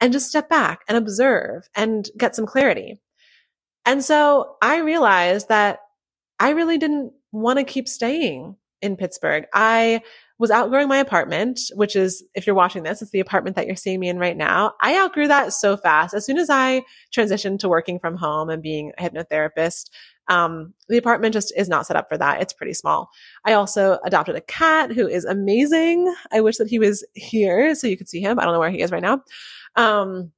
and 0.00 0.12
just 0.12 0.28
step 0.28 0.48
back 0.48 0.80
and 0.88 0.98
observe 0.98 1.68
and 1.76 2.08
get 2.18 2.34
some 2.34 2.46
clarity. 2.46 3.00
And 3.86 4.02
so 4.02 4.56
I 4.60 4.78
realized 4.78 5.48
that 5.50 5.78
I 6.40 6.50
really 6.50 6.78
didn't 6.78 7.12
want 7.30 7.60
to 7.60 7.64
keep 7.64 7.86
staying 7.86 8.56
in 8.82 8.96
Pittsburgh. 8.96 9.44
I 9.52 10.00
was 10.38 10.50
outgrowing 10.50 10.88
my 10.88 10.96
apartment, 10.96 11.60
which 11.74 11.94
is, 11.94 12.24
if 12.34 12.46
you're 12.46 12.56
watching 12.56 12.82
this, 12.82 13.02
it's 13.02 13.10
the 13.10 13.20
apartment 13.20 13.56
that 13.56 13.66
you're 13.66 13.76
seeing 13.76 14.00
me 14.00 14.08
in 14.08 14.18
right 14.18 14.36
now. 14.36 14.72
I 14.80 14.98
outgrew 14.98 15.28
that 15.28 15.52
so 15.52 15.76
fast. 15.76 16.14
As 16.14 16.24
soon 16.24 16.38
as 16.38 16.48
I 16.48 16.82
transitioned 17.14 17.58
to 17.58 17.68
working 17.68 17.98
from 17.98 18.16
home 18.16 18.48
and 18.48 18.62
being 18.62 18.92
a 18.96 19.02
hypnotherapist, 19.02 19.90
um, 20.28 20.72
the 20.88 20.96
apartment 20.96 21.34
just 21.34 21.52
is 21.56 21.68
not 21.68 21.86
set 21.86 21.96
up 21.96 22.08
for 22.08 22.16
that. 22.16 22.40
It's 22.40 22.54
pretty 22.54 22.72
small. 22.72 23.10
I 23.44 23.52
also 23.52 23.98
adopted 24.04 24.36
a 24.36 24.40
cat 24.40 24.92
who 24.92 25.06
is 25.06 25.24
amazing. 25.24 26.14
I 26.32 26.40
wish 26.40 26.56
that 26.56 26.68
he 26.68 26.78
was 26.78 27.04
here 27.14 27.74
so 27.74 27.86
you 27.86 27.98
could 27.98 28.08
see 28.08 28.20
him. 28.20 28.38
I 28.38 28.44
don't 28.44 28.54
know 28.54 28.60
where 28.60 28.70
he 28.70 28.80
is 28.80 28.92
right 28.92 29.02
now. 29.02 29.22
Um, 29.76 30.32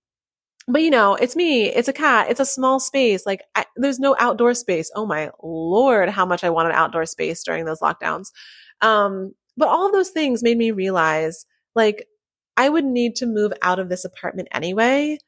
but 0.69 0.83
you 0.83 0.90
know, 0.90 1.14
it's 1.14 1.37
me. 1.37 1.66
It's 1.66 1.88
a 1.88 1.92
cat. 1.92 2.28
It's 2.31 2.40
a 2.40 2.47
small 2.47 2.81
space. 2.81 3.26
Like 3.26 3.42
I, 3.54 3.64
there's 3.76 3.99
no 3.99 4.16
outdoor 4.19 4.54
space. 4.54 4.90
Oh 4.95 5.07
my 5.07 5.31
lord, 5.42 6.09
how 6.09 6.25
much 6.25 6.45
I 6.45 6.50
wanted 6.50 6.73
outdoor 6.73 7.07
space 7.07 7.42
during 7.42 7.64
those 7.64 7.81
lockdowns. 7.81 8.28
Um, 8.81 9.33
but 9.57 9.69
all 9.69 9.87
of 9.87 9.92
those 9.92 10.11
things 10.11 10.42
made 10.42 10.59
me 10.59 10.71
realize 10.71 11.47
like 11.75 12.07
I 12.57 12.69
would 12.69 12.85
need 12.85 13.16
to 13.16 13.26
move 13.26 13.52
out 13.62 13.78
of 13.78 13.88
this 13.88 14.04
apartment 14.04 14.49
anyway. 14.52 15.19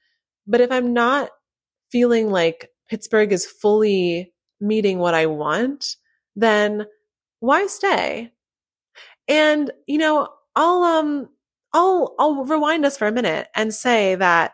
But 0.47 0.61
if 0.61 0.71
I'm 0.71 0.93
not 0.93 1.31
feeling 1.91 2.31
like 2.31 2.71
Pittsburgh 2.88 3.33
is 3.33 3.47
fully 3.47 4.33
meeting 4.61 4.99
what 4.99 5.14
I 5.14 5.26
want, 5.26 5.97
then 6.37 6.87
why 7.41 7.67
stay? 7.67 8.33
And, 9.29 9.71
you 9.87 9.99
know, 9.99 10.29
I'll, 10.55 10.83
um, 10.83 11.29
I'll, 11.73 12.14
I'll 12.19 12.45
rewind 12.45 12.85
us 12.85 12.97
for 12.97 13.07
a 13.07 13.12
minute 13.12 13.49
and 13.55 13.75
say 13.75 14.14
that 14.17 14.53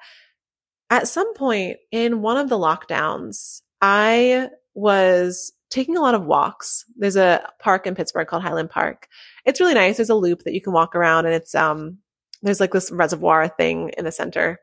at 0.91 1.09
some 1.09 1.33
point 1.35 1.79
in 1.93 2.21
one 2.21 2.37
of 2.37 2.49
the 2.49 2.59
lockdowns, 2.59 3.63
I 3.81 4.51
was 4.75 5.53
taking 5.71 5.97
a 5.97 6.01
lot 6.01 6.17
of 6.17 6.27
walks. 6.27 6.85
There's 6.97 7.17
a 7.17 7.49
park 7.61 7.87
in 7.87 7.95
Pittsburgh 7.95 8.27
called 8.27 8.43
Highland 8.43 8.71
Park. 8.71 9.09
It's 9.47 9.61
really 9.61 9.75
nice. 9.75 9.97
There's 9.97 10.11
a 10.11 10.17
loop 10.17 10.43
that 10.43 10.53
you 10.53 10.61
can 10.61 10.73
walk 10.73 10.97
around 10.97 11.27
and 11.27 11.35
it's, 11.35 11.55
um, 11.55 11.99
there's 12.43 12.61
like 12.61 12.73
this 12.73 12.91
reservoir 12.91 13.49
thing 13.49 13.93
in 13.97 14.05
the 14.05 14.13
center 14.13 14.59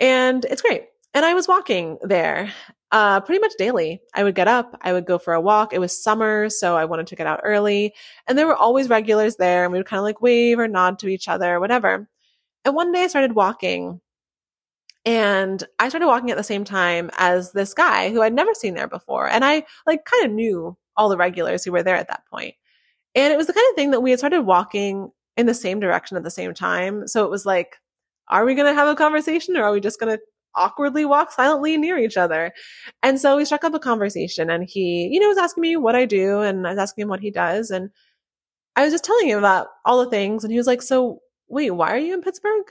and 0.00 0.44
it's 0.44 0.62
great. 0.62 0.84
And 1.14 1.24
I 1.24 1.34
was 1.34 1.48
walking 1.48 1.98
there, 2.02 2.52
uh, 2.90 3.20
pretty 3.20 3.40
much 3.40 3.52
daily. 3.58 4.00
I 4.14 4.24
would 4.24 4.34
get 4.34 4.48
up, 4.48 4.76
I 4.80 4.92
would 4.92 5.06
go 5.06 5.18
for 5.18 5.34
a 5.34 5.40
walk. 5.40 5.72
It 5.72 5.80
was 5.80 6.02
summer, 6.02 6.48
so 6.48 6.76
I 6.76 6.86
wanted 6.86 7.06
to 7.08 7.16
get 7.16 7.26
out 7.26 7.40
early 7.44 7.94
and 8.26 8.36
there 8.36 8.46
were 8.46 8.56
always 8.56 8.88
regulars 8.88 9.36
there 9.36 9.64
and 9.64 9.72
we 9.72 9.78
would 9.78 9.86
kind 9.86 9.98
of 9.98 10.04
like 10.04 10.20
wave 10.20 10.58
or 10.58 10.66
nod 10.66 10.98
to 11.00 11.08
each 11.08 11.28
other, 11.28 11.60
whatever. 11.60 12.08
And 12.64 12.74
one 12.74 12.92
day 12.92 13.04
I 13.04 13.06
started 13.06 13.34
walking 13.34 14.00
and 15.04 15.62
I 15.78 15.88
started 15.88 16.06
walking 16.06 16.30
at 16.30 16.36
the 16.36 16.42
same 16.42 16.64
time 16.64 17.10
as 17.16 17.52
this 17.52 17.74
guy 17.74 18.10
who 18.10 18.22
I'd 18.22 18.34
never 18.34 18.54
seen 18.54 18.74
there 18.74 18.88
before. 18.88 19.28
And 19.28 19.44
I 19.44 19.64
like 19.86 20.04
kind 20.04 20.26
of 20.26 20.32
knew 20.32 20.76
all 20.96 21.08
the 21.08 21.16
regulars 21.16 21.64
who 21.64 21.72
were 21.72 21.82
there 21.82 21.96
at 21.96 22.08
that 22.08 22.24
point. 22.30 22.54
And 23.14 23.32
it 23.32 23.36
was 23.36 23.46
the 23.46 23.52
kind 23.52 23.66
of 23.70 23.76
thing 23.76 23.92
that 23.92 24.00
we 24.00 24.10
had 24.10 24.18
started 24.18 24.42
walking 24.42 25.10
in 25.36 25.46
the 25.46 25.54
same 25.54 25.80
direction 25.80 26.16
at 26.16 26.24
the 26.24 26.30
same 26.30 26.52
time. 26.52 27.06
So 27.06 27.24
it 27.24 27.30
was 27.30 27.46
like, 27.46 27.76
are 28.28 28.44
we 28.44 28.54
going 28.54 28.66
to 28.66 28.78
have 28.78 28.88
a 28.88 28.96
conversation 28.96 29.56
or 29.56 29.62
are 29.62 29.72
we 29.72 29.80
just 29.80 30.00
going 30.00 30.16
to 30.16 30.22
awkwardly 30.54 31.04
walk 31.04 31.32
silently 31.32 31.76
near 31.76 31.96
each 31.96 32.16
other? 32.16 32.52
And 33.02 33.20
so 33.20 33.36
we 33.36 33.44
struck 33.44 33.64
up 33.64 33.74
a 33.74 33.78
conversation 33.78 34.50
and 34.50 34.64
he, 34.68 35.08
you 35.10 35.20
know, 35.20 35.28
was 35.28 35.38
asking 35.38 35.62
me 35.62 35.76
what 35.76 35.94
I 35.94 36.04
do 36.04 36.40
and 36.40 36.66
I 36.66 36.70
was 36.70 36.78
asking 36.78 37.02
him 37.02 37.08
what 37.08 37.20
he 37.20 37.30
does. 37.30 37.70
And 37.70 37.90
I 38.76 38.84
was 38.84 38.92
just 38.92 39.04
telling 39.04 39.28
him 39.28 39.38
about 39.38 39.68
all 39.84 40.04
the 40.04 40.10
things. 40.10 40.44
And 40.44 40.52
he 40.52 40.58
was 40.58 40.66
like, 40.66 40.82
so 40.82 41.20
wait, 41.48 41.70
why 41.70 41.90
are 41.90 41.98
you 41.98 42.14
in 42.14 42.20
Pittsburgh? 42.20 42.66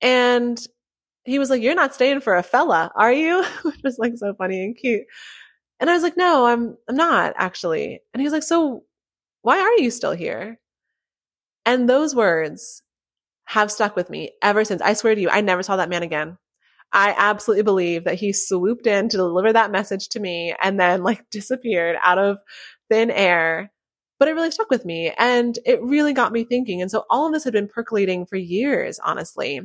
And 0.00 0.64
he 1.26 1.38
was 1.38 1.50
like, 1.50 1.62
You're 1.62 1.74
not 1.74 1.94
staying 1.94 2.20
for 2.20 2.36
a 2.36 2.42
fella, 2.42 2.90
are 2.94 3.12
you? 3.12 3.44
Which 3.62 3.80
was 3.84 3.98
like 3.98 4.14
so 4.16 4.34
funny 4.34 4.62
and 4.62 4.76
cute. 4.76 5.04
And 5.80 5.90
I 5.90 5.94
was 5.94 6.02
like, 6.02 6.16
No, 6.16 6.46
I'm 6.46 6.76
I'm 6.88 6.96
not 6.96 7.34
actually. 7.36 8.00
And 8.14 8.20
he 8.20 8.24
was 8.24 8.32
like, 8.32 8.42
So 8.42 8.84
why 9.42 9.58
are 9.58 9.82
you 9.82 9.90
still 9.90 10.12
here? 10.12 10.58
And 11.64 11.88
those 11.88 12.14
words 12.14 12.82
have 13.46 13.70
stuck 13.72 13.96
with 13.96 14.10
me 14.10 14.32
ever 14.42 14.64
since. 14.64 14.82
I 14.82 14.94
swear 14.94 15.14
to 15.14 15.20
you, 15.20 15.30
I 15.30 15.40
never 15.40 15.62
saw 15.62 15.76
that 15.76 15.88
man 15.88 16.02
again. 16.02 16.38
I 16.92 17.14
absolutely 17.16 17.64
believe 17.64 18.04
that 18.04 18.14
he 18.14 18.32
swooped 18.32 18.86
in 18.86 19.08
to 19.08 19.16
deliver 19.16 19.52
that 19.52 19.72
message 19.72 20.08
to 20.10 20.20
me 20.20 20.54
and 20.62 20.78
then 20.78 21.02
like 21.02 21.28
disappeared 21.30 21.96
out 22.02 22.18
of 22.18 22.38
thin 22.88 23.10
air 23.10 23.72
but 24.18 24.28
it 24.28 24.34
really 24.34 24.50
stuck 24.50 24.70
with 24.70 24.84
me 24.84 25.12
and 25.18 25.58
it 25.64 25.82
really 25.82 26.12
got 26.12 26.32
me 26.32 26.44
thinking. 26.44 26.80
And 26.80 26.90
so 26.90 27.04
all 27.10 27.26
of 27.26 27.32
this 27.32 27.44
had 27.44 27.52
been 27.52 27.68
percolating 27.68 28.26
for 28.26 28.36
years, 28.36 28.98
honestly. 28.98 29.60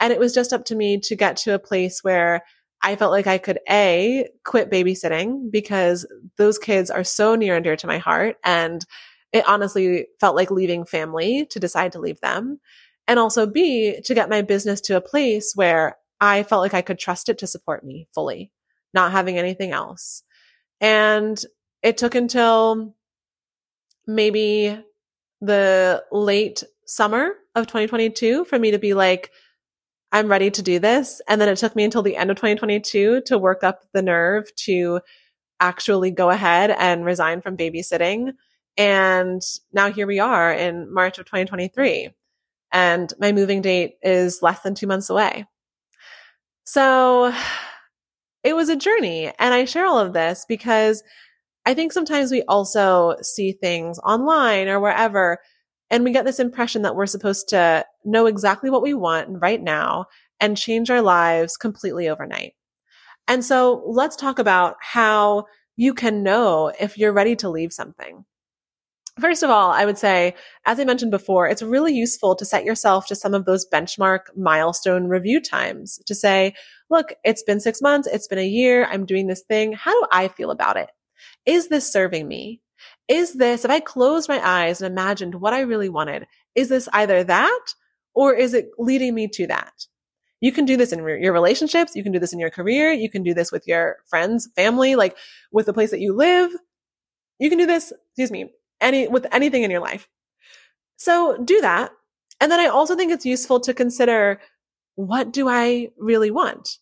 And 0.00 0.12
it 0.12 0.18
was 0.18 0.34
just 0.34 0.52
up 0.52 0.64
to 0.66 0.76
me 0.76 0.98
to 1.00 1.16
get 1.16 1.36
to 1.38 1.54
a 1.54 1.58
place 1.58 2.02
where 2.02 2.42
I 2.80 2.96
felt 2.96 3.10
like 3.10 3.26
I 3.26 3.38
could 3.38 3.58
A, 3.68 4.28
quit 4.44 4.70
babysitting 4.70 5.50
because 5.50 6.06
those 6.36 6.58
kids 6.58 6.90
are 6.90 7.04
so 7.04 7.34
near 7.34 7.56
and 7.56 7.64
dear 7.64 7.76
to 7.76 7.86
my 7.86 7.98
heart. 7.98 8.36
And 8.44 8.84
it 9.32 9.48
honestly 9.48 10.06
felt 10.20 10.36
like 10.36 10.50
leaving 10.50 10.84
family 10.84 11.46
to 11.50 11.58
decide 11.58 11.92
to 11.92 11.98
leave 11.98 12.20
them. 12.20 12.60
And 13.08 13.18
also 13.18 13.46
B, 13.46 14.00
to 14.04 14.14
get 14.14 14.30
my 14.30 14.42
business 14.42 14.80
to 14.82 14.96
a 14.96 15.00
place 15.00 15.52
where 15.54 15.96
I 16.20 16.42
felt 16.42 16.62
like 16.62 16.74
I 16.74 16.82
could 16.82 16.98
trust 16.98 17.28
it 17.28 17.38
to 17.38 17.46
support 17.46 17.84
me 17.84 18.06
fully, 18.14 18.52
not 18.94 19.12
having 19.12 19.38
anything 19.38 19.72
else. 19.72 20.22
And 20.80 21.42
it 21.82 21.96
took 21.96 22.14
until 22.14 22.94
maybe 24.08 24.76
the 25.40 26.02
late 26.10 26.64
summer 26.86 27.34
of 27.54 27.66
2022 27.66 28.46
for 28.46 28.58
me 28.58 28.72
to 28.72 28.78
be 28.78 28.94
like, 28.94 29.30
I'm 30.10 30.28
ready 30.28 30.50
to 30.50 30.62
do 30.62 30.78
this. 30.78 31.20
And 31.28 31.40
then 31.40 31.50
it 31.50 31.58
took 31.58 31.76
me 31.76 31.84
until 31.84 32.02
the 32.02 32.16
end 32.16 32.30
of 32.30 32.36
2022 32.36 33.22
to 33.26 33.38
work 33.38 33.62
up 33.62 33.82
the 33.92 34.02
nerve 34.02 34.52
to 34.64 35.00
actually 35.60 36.10
go 36.10 36.30
ahead 36.30 36.70
and 36.70 37.04
resign 37.04 37.42
from 37.42 37.56
babysitting. 37.56 38.32
And 38.78 39.42
now 39.72 39.92
here 39.92 40.06
we 40.06 40.18
are 40.18 40.52
in 40.52 40.92
March 40.92 41.18
of 41.18 41.26
2023. 41.26 42.10
And 42.72 43.12
my 43.20 43.32
moving 43.32 43.60
date 43.60 43.96
is 44.02 44.40
less 44.40 44.60
than 44.60 44.74
two 44.74 44.86
months 44.86 45.10
away. 45.10 45.44
So 46.64 47.34
it 48.44 48.54
was 48.54 48.68
a 48.68 48.76
journey. 48.76 49.32
And 49.38 49.52
I 49.52 49.66
share 49.66 49.84
all 49.84 49.98
of 49.98 50.14
this 50.14 50.46
because 50.48 51.02
I 51.68 51.74
think 51.74 51.92
sometimes 51.92 52.30
we 52.30 52.42
also 52.44 53.16
see 53.20 53.52
things 53.52 53.98
online 53.98 54.68
or 54.68 54.80
wherever 54.80 55.36
and 55.90 56.02
we 56.02 56.12
get 56.12 56.24
this 56.24 56.40
impression 56.40 56.80
that 56.80 56.96
we're 56.96 57.04
supposed 57.04 57.50
to 57.50 57.84
know 58.06 58.24
exactly 58.24 58.70
what 58.70 58.80
we 58.80 58.94
want 58.94 59.28
right 59.42 59.62
now 59.62 60.06
and 60.40 60.56
change 60.56 60.88
our 60.88 61.02
lives 61.02 61.58
completely 61.58 62.08
overnight. 62.08 62.54
And 63.26 63.44
so 63.44 63.82
let's 63.84 64.16
talk 64.16 64.38
about 64.38 64.76
how 64.80 65.44
you 65.76 65.92
can 65.92 66.22
know 66.22 66.72
if 66.80 66.96
you're 66.96 67.12
ready 67.12 67.36
to 67.36 67.50
leave 67.50 67.74
something. 67.74 68.24
First 69.20 69.42
of 69.42 69.50
all, 69.50 69.70
I 69.70 69.84
would 69.84 69.98
say, 69.98 70.36
as 70.64 70.80
I 70.80 70.84
mentioned 70.84 71.10
before, 71.10 71.48
it's 71.48 71.60
really 71.60 71.92
useful 71.92 72.34
to 72.36 72.46
set 72.46 72.64
yourself 72.64 73.06
to 73.08 73.14
some 73.14 73.34
of 73.34 73.44
those 73.44 73.68
benchmark 73.70 74.20
milestone 74.34 75.08
review 75.08 75.38
times 75.38 76.00
to 76.06 76.14
say, 76.14 76.54
look, 76.88 77.12
it's 77.24 77.42
been 77.42 77.60
six 77.60 77.82
months. 77.82 78.08
It's 78.08 78.26
been 78.26 78.38
a 78.38 78.46
year. 78.46 78.86
I'm 78.86 79.04
doing 79.04 79.26
this 79.26 79.42
thing. 79.42 79.74
How 79.74 79.92
do 79.92 80.06
I 80.10 80.28
feel 80.28 80.50
about 80.50 80.78
it? 80.78 80.88
Is 81.46 81.68
this 81.68 81.90
serving 81.90 82.26
me? 82.28 82.60
Is 83.08 83.34
this, 83.34 83.64
if 83.64 83.70
I 83.70 83.80
closed 83.80 84.28
my 84.28 84.40
eyes 84.46 84.80
and 84.80 84.90
imagined 84.90 85.36
what 85.36 85.54
I 85.54 85.60
really 85.60 85.88
wanted, 85.88 86.26
is 86.54 86.68
this 86.68 86.88
either 86.92 87.24
that 87.24 87.74
or 88.14 88.34
is 88.34 88.54
it 88.54 88.70
leading 88.78 89.14
me 89.14 89.28
to 89.28 89.46
that? 89.46 89.72
You 90.40 90.52
can 90.52 90.64
do 90.64 90.76
this 90.76 90.92
in 90.92 91.00
your 91.00 91.32
relationships. 91.32 91.96
You 91.96 92.02
can 92.02 92.12
do 92.12 92.20
this 92.20 92.32
in 92.32 92.38
your 92.38 92.50
career. 92.50 92.92
You 92.92 93.10
can 93.10 93.22
do 93.22 93.34
this 93.34 93.50
with 93.50 93.66
your 93.66 93.96
friends, 94.08 94.48
family, 94.54 94.94
like 94.94 95.16
with 95.50 95.66
the 95.66 95.72
place 95.72 95.90
that 95.90 96.00
you 96.00 96.14
live. 96.14 96.52
You 97.40 97.48
can 97.48 97.58
do 97.58 97.66
this, 97.66 97.92
excuse 98.10 98.30
me, 98.30 98.50
any, 98.80 99.08
with 99.08 99.26
anything 99.32 99.64
in 99.64 99.70
your 99.70 99.80
life. 99.80 100.08
So 100.96 101.38
do 101.42 101.60
that. 101.60 101.90
And 102.40 102.52
then 102.52 102.60
I 102.60 102.66
also 102.66 102.94
think 102.94 103.10
it's 103.10 103.26
useful 103.26 103.58
to 103.60 103.74
consider 103.74 104.40
what 104.94 105.32
do 105.32 105.48
I 105.48 105.90
really 105.96 106.30
want? 106.30 106.78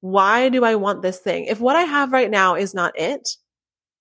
Why 0.00 0.48
do 0.48 0.64
I 0.64 0.76
want 0.76 1.02
this 1.02 1.18
thing? 1.18 1.44
If 1.44 1.60
what 1.60 1.76
I 1.76 1.82
have 1.82 2.12
right 2.12 2.30
now 2.30 2.54
is 2.54 2.74
not 2.74 2.98
it, 2.98 3.28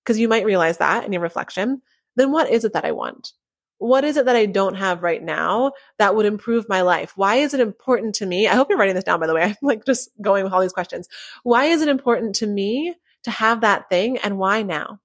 because 0.07 0.19
you 0.19 0.29
might 0.29 0.45
realize 0.45 0.77
that 0.77 1.03
in 1.03 1.11
your 1.11 1.21
reflection, 1.21 1.81
then 2.15 2.31
what 2.31 2.49
is 2.49 2.63
it 2.63 2.71
that 2.71 2.85
I 2.85 2.93
want? 2.93 3.33
What 3.77 4.05
is 4.05 4.15
it 4.15 4.23
that 4.23 4.37
I 4.37 4.45
don't 4.45 4.75
have 4.75 5.03
right 5.03 5.21
now 5.21 5.73
that 5.99 6.15
would 6.15 6.25
improve 6.25 6.69
my 6.69 6.81
life? 6.81 7.11
Why 7.17 7.35
is 7.35 7.53
it 7.53 7.59
important 7.59 8.15
to 8.15 8.25
me? 8.25 8.47
I 8.47 8.55
hope 8.55 8.69
you're 8.69 8.77
writing 8.77 8.95
this 8.95 9.03
down, 9.03 9.19
by 9.19 9.27
the 9.27 9.33
way. 9.33 9.43
I'm 9.43 9.55
like 9.61 9.83
just 9.85 10.09
going 10.21 10.45
with 10.45 10.53
all 10.53 10.61
these 10.61 10.71
questions. 10.71 11.09
Why 11.43 11.65
is 11.65 11.81
it 11.81 11.89
important 11.89 12.35
to 12.35 12.47
me 12.47 12.95
to 13.23 13.31
have 13.31 13.59
that 13.61 13.89
thing 13.89 14.17
and 14.19 14.37
why 14.37 14.63
now? 14.63 15.01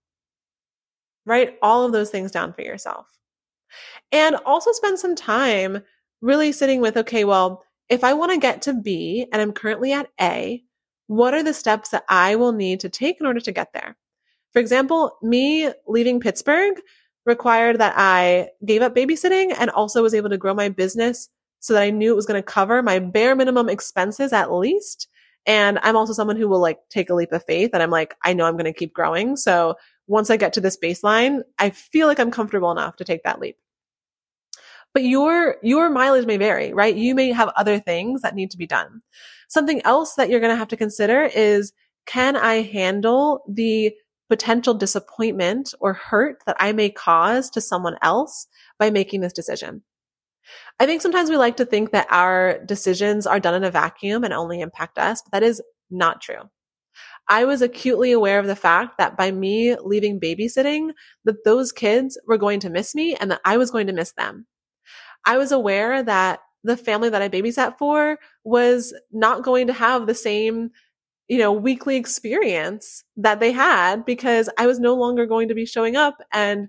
Write 1.27 1.59
all 1.63 1.85
of 1.85 1.91
those 1.91 2.11
things 2.11 2.31
down 2.31 2.53
for 2.53 2.63
yourself. 2.63 3.09
And 4.13 4.37
also 4.47 4.71
spend 4.71 5.01
some 5.01 5.17
time 5.17 5.83
really 6.21 6.53
sitting 6.53 6.81
with, 6.81 6.97
okay, 6.97 7.25
well, 7.25 7.65
if 7.89 8.05
I 8.05 8.15
want 8.15 8.31
to 8.31 8.39
get 8.39 8.63
to 8.63 8.73
B 8.73 9.27
and 9.33 9.43
I'm 9.43 9.53
currently 9.53 9.93
at 9.93 10.11
A, 10.21 10.63
what 11.09 11.35
are 11.35 11.43
the 11.43 11.55
steps 11.55 11.89
that 11.89 12.05
I 12.09 12.37
will 12.37 12.53
need 12.53 12.79
to 12.81 12.89
take 12.89 13.19
in 13.19 13.27
order 13.27 13.41
to 13.41 13.53
get 13.53 13.73
there? 13.73 13.97
For 14.53 14.59
example, 14.59 15.17
me 15.23 15.71
leaving 15.87 16.21
Pittsburgh 16.21 16.81
required 17.25 17.79
that 17.79 17.95
I 17.97 18.51
gave 18.65 18.83
up 18.83 18.95
babysitting 18.95 19.55
and 19.59 19.71
also 19.71 20.03
was 20.03 20.15
able 20.15 20.31
to 20.31 20.39
grow 20.39 20.55
my 20.55 20.69
business 20.69 21.29
so 21.61 21.75
that 21.75 21.83
I 21.83 21.91
knew 21.91 22.13
it 22.13 22.17
was 22.17 22.27
going 22.27 22.41
to 22.41 22.43
cover 22.43 22.83
my 22.83 22.99
bare 22.99 23.37
minimum 23.37 23.69
expenses 23.69 24.33
at 24.33 24.53
least. 24.53 25.09
And 25.47 25.79
I'm 25.83 25.97
also 25.97 26.13
someone 26.13 26.37
who 26.37 26.49
will 26.49 26.61
like 26.61 26.79
take 26.91 27.11
a 27.11 27.15
leap 27.15 27.33
of 27.33 27.45
faith 27.45 27.71
and 27.73 27.83
I'm 27.83 27.91
like, 27.91 28.15
I 28.25 28.33
know 28.33 28.47
I'm 28.47 28.55
going 28.55 28.65
to 28.65 28.73
keep 28.73 28.93
growing. 28.93 29.37
So 29.37 29.77
once 30.07 30.31
I 30.31 30.37
get 30.37 30.53
to 30.55 30.61
this 30.61 30.77
baseline, 30.77 31.43
I 31.59 31.71
feel 31.71 32.07
like 32.09 32.19
I'm 32.19 32.31
comfortable 32.31 32.71
enough 32.71 32.97
to 32.97 33.05
take 33.05 33.23
that 33.23 33.41
leap. 33.41 33.57
But 34.93 35.05
your, 35.05 35.57
your 35.63 35.89
mileage 35.89 36.27
may 36.27 36.37
vary, 36.37 36.73
right? 36.75 36.95
You 36.95 37.15
may 37.15 37.33
have 37.33 37.49
other 37.57 37.79
things 37.79 38.23
that 38.23 38.35
need 38.35 38.51
to 38.51 38.59
be 38.59 38.67
done. 38.67 39.03
Something 39.49 39.81
else 39.85 40.15
that 40.17 40.29
you're 40.29 40.41
going 40.41 40.53
to 40.53 40.59
have 40.59 40.69
to 40.69 40.77
consider 40.77 41.23
is, 41.23 41.73
can 42.05 42.37
I 42.37 42.63
handle 42.63 43.43
the 43.49 43.95
potential 44.33 44.73
disappointment 44.73 45.75
or 45.79 45.93
hurt 45.93 46.39
that 46.47 46.57
I 46.59 46.73
may 46.73 46.89
cause 46.89 47.51
to 47.51 47.61
someone 47.61 47.97
else 48.01 48.47
by 48.79 48.89
making 48.89 49.21
this 49.21 49.35
decision. 49.35 49.83
I 50.81 50.87
think 50.87 51.03
sometimes 51.03 51.29
we 51.29 51.37
like 51.37 51.59
to 51.59 51.67
think 51.67 51.91
that 51.91 52.07
our 52.11 52.65
decisions 52.65 53.27
are 53.27 53.39
done 53.39 53.55
in 53.55 53.63
a 53.63 53.71
vacuum 53.71 54.25
and 54.25 54.33
only 54.33 54.63
impact 54.63 54.97
us, 54.97 55.21
but 55.21 55.33
that 55.33 55.43
is 55.47 55.61
not 55.91 56.23
true. 56.23 56.49
I 57.29 57.45
was 57.45 57.61
acutely 57.61 58.11
aware 58.11 58.39
of 58.39 58.47
the 58.47 58.57
fact 58.57 58.97
that 58.97 59.19
by 59.19 59.31
me 59.31 59.77
leaving 59.77 60.19
babysitting, 60.19 60.93
that 61.27 61.45
those 61.45 61.71
kids 61.71 62.19
were 62.27 62.39
going 62.39 62.61
to 62.61 62.71
miss 62.71 62.95
me 62.95 63.15
and 63.15 63.31
that 63.31 63.43
I 63.45 63.59
was 63.59 63.71
going 63.71 63.87
to 63.89 63.93
miss 63.93 64.13
them. 64.13 64.47
I 65.27 65.37
was 65.37 65.53
aware 65.53 66.03
that 66.03 66.41
the 66.65 66.79
family 66.79 67.11
that 67.11 67.21
I 67.21 67.29
babysat 67.29 67.77
for 67.77 68.19
was 68.45 68.95
not 69.13 69.43
going 69.43 69.67
to 69.67 69.75
have 69.75 70.07
the 70.07 70.15
same 70.15 70.71
you 71.33 71.39
know, 71.39 71.51
weekly 71.51 71.97
experience 71.97 73.05
that 73.17 73.41
they 73.41 73.53
had 73.53 74.05
because 74.05 74.51
I 74.59 74.67
was 74.67 74.79
no 74.79 74.95
longer 74.95 75.25
going 75.25 75.49
to 75.49 75.55
be 75.55 75.65
showing 75.65 75.97
up 75.97 76.19
and, 76.31 76.69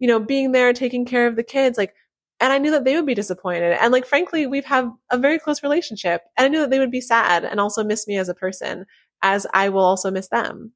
you 0.00 0.06
know, 0.06 0.20
being 0.20 0.52
there, 0.52 0.74
taking 0.74 1.06
care 1.06 1.26
of 1.26 1.34
the 1.34 1.42
kids. 1.42 1.78
Like, 1.78 1.94
and 2.38 2.52
I 2.52 2.58
knew 2.58 2.70
that 2.72 2.84
they 2.84 2.94
would 2.94 3.06
be 3.06 3.14
disappointed. 3.14 3.72
And 3.80 3.90
like, 3.90 4.04
frankly, 4.04 4.46
we've 4.46 4.66
had 4.66 4.90
a 5.10 5.16
very 5.16 5.38
close 5.38 5.62
relationship 5.62 6.24
and 6.36 6.44
I 6.44 6.48
knew 6.48 6.60
that 6.60 6.68
they 6.68 6.78
would 6.78 6.90
be 6.90 7.00
sad 7.00 7.42
and 7.46 7.58
also 7.58 7.82
miss 7.82 8.06
me 8.06 8.18
as 8.18 8.28
a 8.28 8.34
person 8.34 8.84
as 9.22 9.46
I 9.54 9.70
will 9.70 9.80
also 9.80 10.10
miss 10.10 10.28
them. 10.28 10.72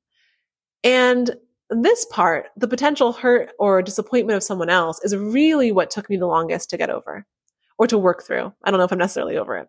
And 0.82 1.36
this 1.68 2.06
part, 2.06 2.46
the 2.56 2.68
potential 2.68 3.12
hurt 3.12 3.50
or 3.58 3.82
disappointment 3.82 4.38
of 4.38 4.44
someone 4.44 4.70
else 4.70 4.98
is 5.04 5.14
really 5.14 5.72
what 5.72 5.90
took 5.90 6.08
me 6.08 6.16
the 6.16 6.26
longest 6.26 6.70
to 6.70 6.78
get 6.78 6.88
over 6.88 7.26
or 7.78 7.86
to 7.86 7.98
work 7.98 8.22
through. 8.22 8.54
I 8.64 8.70
don't 8.70 8.78
know 8.78 8.84
if 8.84 8.92
I'm 8.92 8.98
necessarily 8.98 9.36
over 9.36 9.58
it. 9.58 9.68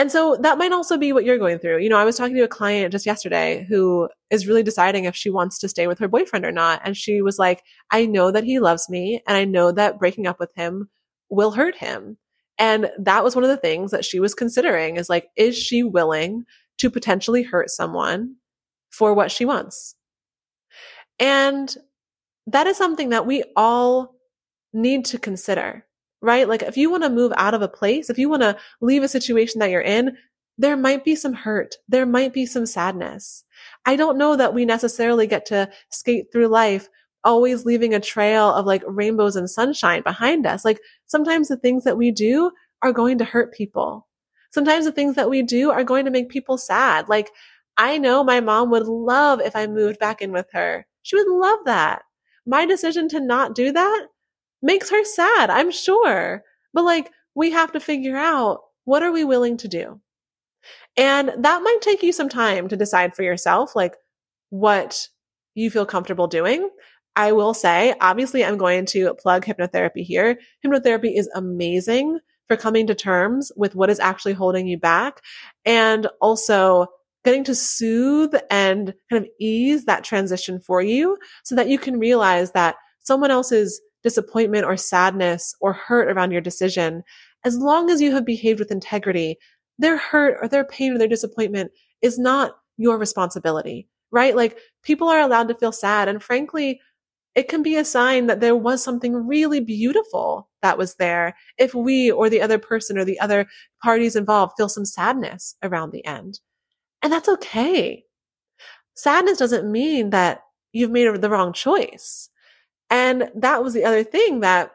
And 0.00 0.10
so 0.10 0.34
that 0.40 0.56
might 0.56 0.72
also 0.72 0.96
be 0.96 1.12
what 1.12 1.26
you're 1.26 1.36
going 1.36 1.58
through. 1.58 1.80
You 1.80 1.90
know, 1.90 1.98
I 1.98 2.06
was 2.06 2.16
talking 2.16 2.34
to 2.34 2.42
a 2.42 2.48
client 2.48 2.90
just 2.90 3.04
yesterday 3.04 3.66
who 3.68 4.08
is 4.30 4.46
really 4.46 4.62
deciding 4.62 5.04
if 5.04 5.14
she 5.14 5.28
wants 5.28 5.58
to 5.58 5.68
stay 5.68 5.86
with 5.86 5.98
her 5.98 6.08
boyfriend 6.08 6.46
or 6.46 6.50
not. 6.52 6.80
And 6.86 6.96
she 6.96 7.20
was 7.20 7.38
like, 7.38 7.62
I 7.90 8.06
know 8.06 8.30
that 8.30 8.44
he 8.44 8.60
loves 8.60 8.88
me 8.88 9.20
and 9.28 9.36
I 9.36 9.44
know 9.44 9.72
that 9.72 9.98
breaking 9.98 10.26
up 10.26 10.40
with 10.40 10.54
him 10.54 10.88
will 11.28 11.50
hurt 11.50 11.76
him. 11.76 12.16
And 12.58 12.90
that 12.98 13.22
was 13.22 13.34
one 13.34 13.44
of 13.44 13.50
the 13.50 13.58
things 13.58 13.90
that 13.90 14.06
she 14.06 14.20
was 14.20 14.32
considering 14.32 14.96
is 14.96 15.10
like, 15.10 15.28
is 15.36 15.54
she 15.54 15.82
willing 15.82 16.44
to 16.78 16.88
potentially 16.88 17.42
hurt 17.42 17.68
someone 17.68 18.36
for 18.88 19.12
what 19.12 19.30
she 19.30 19.44
wants? 19.44 19.96
And 21.18 21.76
that 22.46 22.66
is 22.66 22.78
something 22.78 23.10
that 23.10 23.26
we 23.26 23.44
all 23.54 24.14
need 24.72 25.04
to 25.04 25.18
consider 25.18 25.84
right? 26.22 26.48
Like 26.48 26.62
if 26.62 26.76
you 26.76 26.90
want 26.90 27.02
to 27.04 27.10
move 27.10 27.32
out 27.36 27.54
of 27.54 27.62
a 27.62 27.68
place, 27.68 28.10
if 28.10 28.18
you 28.18 28.28
want 28.28 28.42
to 28.42 28.56
leave 28.80 29.02
a 29.02 29.08
situation 29.08 29.58
that 29.60 29.70
you're 29.70 29.80
in, 29.80 30.16
there 30.58 30.76
might 30.76 31.04
be 31.04 31.14
some 31.14 31.32
hurt. 31.32 31.76
There 31.88 32.06
might 32.06 32.34
be 32.34 32.44
some 32.44 32.66
sadness. 32.66 33.44
I 33.86 33.96
don't 33.96 34.18
know 34.18 34.36
that 34.36 34.52
we 34.52 34.64
necessarily 34.64 35.26
get 35.26 35.46
to 35.46 35.70
skate 35.90 36.26
through 36.32 36.48
life 36.48 36.88
always 37.24 37.64
leaving 37.64 37.94
a 37.94 38.00
trail 38.00 38.52
of 38.52 38.66
like 38.66 38.82
rainbows 38.86 39.36
and 39.36 39.48
sunshine 39.48 40.02
behind 40.02 40.46
us. 40.46 40.64
Like 40.64 40.80
sometimes 41.06 41.48
the 41.48 41.56
things 41.56 41.84
that 41.84 41.96
we 41.96 42.10
do 42.10 42.50
are 42.82 42.92
going 42.92 43.18
to 43.18 43.24
hurt 43.24 43.52
people. 43.52 44.06
Sometimes 44.52 44.84
the 44.84 44.92
things 44.92 45.16
that 45.16 45.30
we 45.30 45.42
do 45.42 45.70
are 45.70 45.84
going 45.84 46.04
to 46.06 46.10
make 46.10 46.28
people 46.28 46.58
sad. 46.58 47.08
Like 47.08 47.30
I 47.76 47.98
know 47.98 48.24
my 48.24 48.40
mom 48.40 48.70
would 48.70 48.86
love 48.86 49.40
if 49.40 49.54
I 49.54 49.66
moved 49.66 49.98
back 49.98 50.20
in 50.20 50.32
with 50.32 50.46
her. 50.52 50.86
She 51.02 51.16
would 51.16 51.28
love 51.28 51.60
that. 51.66 52.02
My 52.46 52.66
decision 52.66 53.08
to 53.10 53.20
not 53.20 53.54
do 53.54 53.72
that 53.72 54.06
makes 54.62 54.90
her 54.90 55.04
sad, 55.04 55.50
I'm 55.50 55.70
sure. 55.70 56.42
But 56.72 56.84
like, 56.84 57.10
we 57.34 57.50
have 57.50 57.72
to 57.72 57.80
figure 57.80 58.16
out 58.16 58.60
what 58.84 59.02
are 59.02 59.12
we 59.12 59.24
willing 59.24 59.56
to 59.58 59.68
do? 59.68 60.00
And 60.96 61.32
that 61.38 61.62
might 61.62 61.80
take 61.80 62.02
you 62.02 62.12
some 62.12 62.28
time 62.28 62.68
to 62.68 62.76
decide 62.76 63.14
for 63.14 63.22
yourself, 63.22 63.74
like 63.74 63.96
what 64.50 65.08
you 65.54 65.70
feel 65.70 65.86
comfortable 65.86 66.26
doing. 66.26 66.68
I 67.16 67.32
will 67.32 67.54
say, 67.54 67.94
obviously, 68.00 68.44
I'm 68.44 68.56
going 68.56 68.86
to 68.86 69.14
plug 69.14 69.44
hypnotherapy 69.44 70.04
here. 70.04 70.38
Hypnotherapy 70.64 71.16
is 71.16 71.28
amazing 71.34 72.18
for 72.46 72.56
coming 72.56 72.86
to 72.86 72.94
terms 72.94 73.52
with 73.56 73.74
what 73.74 73.90
is 73.90 74.00
actually 74.00 74.32
holding 74.32 74.66
you 74.66 74.78
back 74.78 75.20
and 75.64 76.08
also 76.20 76.86
getting 77.24 77.44
to 77.44 77.54
soothe 77.54 78.34
and 78.50 78.94
kind 79.10 79.24
of 79.24 79.30
ease 79.38 79.84
that 79.84 80.04
transition 80.04 80.60
for 80.60 80.80
you 80.82 81.18
so 81.44 81.54
that 81.54 81.68
you 81.68 81.78
can 81.78 81.98
realize 81.98 82.52
that 82.52 82.76
someone 83.00 83.30
else's 83.30 83.80
disappointment 84.02 84.64
or 84.64 84.76
sadness 84.76 85.54
or 85.60 85.72
hurt 85.72 86.10
around 86.10 86.30
your 86.30 86.40
decision, 86.40 87.02
as 87.44 87.56
long 87.56 87.90
as 87.90 88.00
you 88.00 88.12
have 88.12 88.24
behaved 88.24 88.58
with 88.58 88.70
integrity, 88.70 89.36
their 89.78 89.96
hurt 89.96 90.38
or 90.40 90.48
their 90.48 90.64
pain 90.64 90.94
or 90.94 90.98
their 90.98 91.08
disappointment 91.08 91.72
is 92.02 92.18
not 92.18 92.52
your 92.76 92.98
responsibility, 92.98 93.88
right? 94.10 94.36
Like 94.36 94.58
people 94.82 95.08
are 95.08 95.20
allowed 95.20 95.48
to 95.48 95.54
feel 95.54 95.72
sad. 95.72 96.08
And 96.08 96.22
frankly, 96.22 96.80
it 97.34 97.48
can 97.48 97.62
be 97.62 97.76
a 97.76 97.84
sign 97.84 98.26
that 98.26 98.40
there 98.40 98.56
was 98.56 98.82
something 98.82 99.26
really 99.26 99.60
beautiful 99.60 100.48
that 100.62 100.78
was 100.78 100.96
there 100.96 101.36
if 101.58 101.74
we 101.74 102.10
or 102.10 102.28
the 102.28 102.42
other 102.42 102.58
person 102.58 102.98
or 102.98 103.04
the 103.04 103.20
other 103.20 103.46
parties 103.82 104.16
involved 104.16 104.54
feel 104.56 104.68
some 104.68 104.84
sadness 104.84 105.54
around 105.62 105.92
the 105.92 106.04
end. 106.04 106.40
And 107.02 107.12
that's 107.12 107.28
okay. 107.28 108.04
Sadness 108.94 109.38
doesn't 109.38 109.70
mean 109.70 110.10
that 110.10 110.40
you've 110.72 110.90
made 110.90 111.20
the 111.20 111.30
wrong 111.30 111.52
choice. 111.52 112.28
And 112.90 113.30
that 113.36 113.62
was 113.62 113.72
the 113.72 113.84
other 113.84 114.02
thing 114.02 114.40
that 114.40 114.72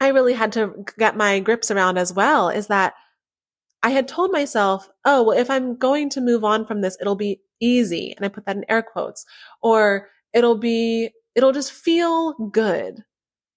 I 0.00 0.08
really 0.08 0.34
had 0.34 0.52
to 0.52 0.84
get 0.98 1.16
my 1.16 1.40
grips 1.40 1.70
around 1.70 1.96
as 1.96 2.12
well 2.12 2.50
is 2.50 2.66
that 2.66 2.94
I 3.82 3.90
had 3.90 4.06
told 4.06 4.30
myself, 4.30 4.88
oh, 5.04 5.22
well, 5.22 5.38
if 5.38 5.50
I'm 5.50 5.76
going 5.76 6.10
to 6.10 6.20
move 6.20 6.44
on 6.44 6.66
from 6.66 6.82
this, 6.82 6.96
it'll 7.00 7.16
be 7.16 7.40
easy. 7.60 8.12
And 8.16 8.24
I 8.24 8.28
put 8.28 8.44
that 8.46 8.56
in 8.56 8.64
air 8.68 8.82
quotes 8.82 9.24
or 9.62 10.08
it'll 10.34 10.58
be, 10.58 11.10
it'll 11.34 11.52
just 11.52 11.72
feel 11.72 12.34
good. 12.52 13.02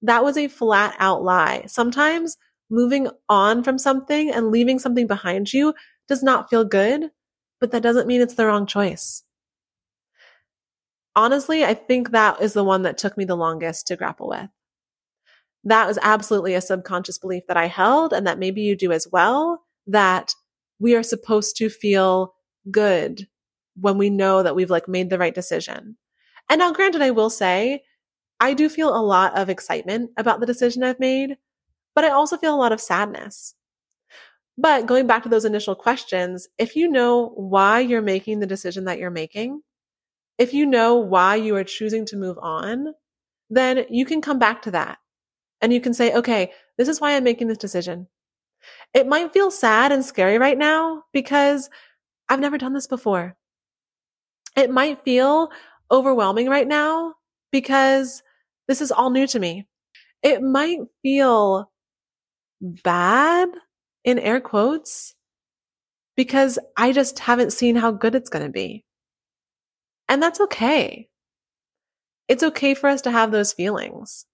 That 0.02 0.24
was 0.24 0.38
a 0.38 0.48
flat 0.48 0.96
out 1.00 1.24
lie. 1.24 1.66
Sometimes 1.68 2.38
moving 2.70 3.10
on 3.28 3.64
from 3.64 3.78
something 3.78 4.32
and 4.32 4.52
leaving 4.52 4.80
something 4.80 5.08
behind 5.08 5.54
you 5.54 5.74
does 6.08 6.24
not 6.24 6.50
feel 6.50 6.64
good, 6.64 7.12
but 7.60 7.72
that 7.72 7.84
doesn't 7.84 8.08
mean 8.08 8.22
it's 8.22 8.36
the 8.36 8.46
wrong 8.46 8.66
choice 8.66 9.25
honestly, 11.15 11.63
I 11.63 11.73
think 11.73 12.12
that 12.12 12.41
is 12.41 12.54
the 12.54 12.63
one 12.63 12.84
that 12.84 12.97
took 12.97 13.17
me 13.17 13.25
the 13.25 13.38
longest 13.38 13.88
to 13.88 13.95
grapple 13.95 14.30
with. 14.30 14.49
That 15.63 15.88
was 15.88 15.97
absolutely 16.01 16.54
a 16.54 16.62
subconscious 16.62 17.17
belief 17.17 17.43
that 17.47 17.58
I 17.58 17.67
held 17.67 18.13
and 18.13 18.28
that 18.28 18.39
maybe 18.39 18.62
you 18.62 18.75
do 18.75 18.91
as 18.91 19.08
well, 19.12 19.63
that 19.88 20.34
we 20.80 20.95
are 20.95 21.04
supposed 21.04 21.56
to 21.58 21.69
feel 21.69 22.36
good 22.69 23.28
when 23.80 23.97
we 23.97 24.10
know 24.10 24.43
that 24.43 24.56
we've 24.56 24.69
like 24.69 24.88
made 24.88 25.10
the 25.10 25.17
right 25.17 25.34
decision. 25.34 25.97
And 26.49 26.60
now 26.60 26.71
granted, 26.71 27.01
I 27.01 27.12
will 27.12 27.30
say 27.30 27.84
I 28.39 28.54
do 28.54 28.69
feel 28.69 28.95
a 28.95 29.01
lot 29.01 29.36
of 29.38 29.49
excitement 29.49 30.12
about 30.17 30.39
the 30.39 30.45
decision 30.45 30.84
I've 30.84 30.99
made, 30.99 31.38
but 31.95 32.04
I 32.04 32.10
also 32.10 32.38
feel 32.38 32.54
a 32.54 32.58
lot 32.58 32.71
of 32.71 32.82
sadness. 32.82 33.56
But 34.58 34.86
going 34.86 35.08
back 35.08 35.23
to 35.23 35.30
those 35.30 35.45
initial 35.45 35.75
questions, 35.75 36.47
if 36.58 36.75
you 36.75 36.88
know 36.88 37.30
why 37.36 37.80
you're 37.80 38.01
making 38.01 38.39
the 38.39 38.45
decision 38.45 38.86
that 38.86 38.99
you're 38.99 39.10
making, 39.10 39.62
if 40.38 40.54
you 40.54 40.65
know 40.65 40.95
why 40.95 41.36
you 41.36 41.56
are 41.56 41.63
choosing 41.63 42.06
to 42.08 42.17
move 42.17 42.38
on, 42.41 42.93
then 43.50 43.86
you 43.89 44.06
can 44.06 44.21
come 44.21 44.39
back 44.39 44.62
to 44.63 44.71
that 44.71 44.98
and 45.62 45.71
you 45.71 45.80
can 45.80 45.93
say, 45.93 46.13
okay, 46.13 46.52
this 46.78 46.88
is 46.88 47.00
why 47.00 47.15
I'm 47.15 47.24
making 47.24 47.48
this 47.48 47.58
decision. 47.58 48.08
It 48.93 49.08
might 49.08 49.34
feel 49.34 49.52
sad 49.52 49.91
and 49.91 50.04
scary 50.04 50.38
right 50.38 50.58
now 50.58 51.04
because 51.13 51.69
I've 52.28 52.39
never 52.39 52.58
done 52.58 52.74
this 52.74 52.88
before. 52.88 53.36
It 54.56 54.71
might 54.71 55.04
feel 55.04 55.50
overwhelming 55.91 56.50
right 56.50 56.67
now 56.67 57.13
because 57.52 58.24
this 58.67 58.82
is 58.82 58.91
all 58.91 59.10
new 59.10 59.28
to 59.28 59.39
me. 59.39 59.67
It 60.24 60.41
might 60.41 60.80
feel 61.04 61.71
bad 62.62 63.50
in 64.04 64.17
air 64.17 64.41
quotes 64.41 65.15
because 66.15 66.58
I 66.78 66.93
just 66.93 67.19
haven't 67.19 67.54
seen 67.54 67.76
how 67.76 67.91
good 67.91 68.15
it's 68.15 68.30
going 68.30 68.45
to 68.45 68.52
be. 68.52 68.86
And 70.08 70.22
that's 70.22 70.39
okay. 70.39 71.10
It's 72.28 72.44
okay 72.44 72.74
for 72.74 72.89
us 72.89 73.02
to 73.02 73.12
have 73.12 73.32
those 73.32 73.54
feelings. 73.54 74.26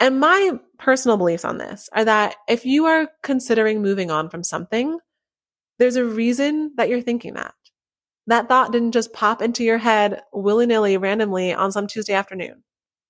And 0.00 0.20
my 0.20 0.52
personal 0.78 1.16
beliefs 1.16 1.44
on 1.44 1.58
this 1.58 1.88
are 1.92 2.04
that 2.04 2.36
if 2.48 2.64
you 2.64 2.86
are 2.86 3.08
considering 3.22 3.82
moving 3.82 4.10
on 4.10 4.30
from 4.30 4.44
something, 4.44 4.98
there's 5.78 5.96
a 5.96 6.04
reason 6.04 6.72
that 6.76 6.88
you're 6.88 7.02
thinking 7.02 7.34
that. 7.34 7.54
That 8.26 8.48
thought 8.48 8.72
didn't 8.72 8.92
just 8.92 9.12
pop 9.12 9.42
into 9.42 9.64
your 9.64 9.78
head 9.78 10.22
willy 10.32 10.66
nilly 10.66 10.96
randomly 10.96 11.52
on 11.52 11.72
some 11.72 11.86
Tuesday 11.86 12.12
afternoon. 12.12 12.62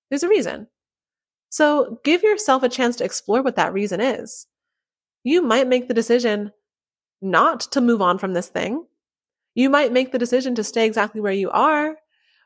There's 0.09 0.23
a 0.23 0.29
reason. 0.29 0.67
So 1.49 1.99
give 2.03 2.23
yourself 2.23 2.63
a 2.63 2.69
chance 2.69 2.95
to 2.97 3.03
explore 3.03 3.41
what 3.41 3.55
that 3.57 3.73
reason 3.73 3.99
is. 3.99 4.47
You 5.23 5.41
might 5.41 5.67
make 5.67 5.87
the 5.87 5.93
decision 5.93 6.51
not 7.21 7.59
to 7.71 7.81
move 7.81 8.01
on 8.01 8.17
from 8.17 8.33
this 8.33 8.47
thing. 8.47 8.85
You 9.59 9.69
might 9.69 9.91
make 9.91 10.13
the 10.13 10.17
decision 10.17 10.55
to 10.55 10.63
stay 10.63 10.85
exactly 10.85 11.19
where 11.19 11.33
you 11.33 11.49
are, 11.49 11.97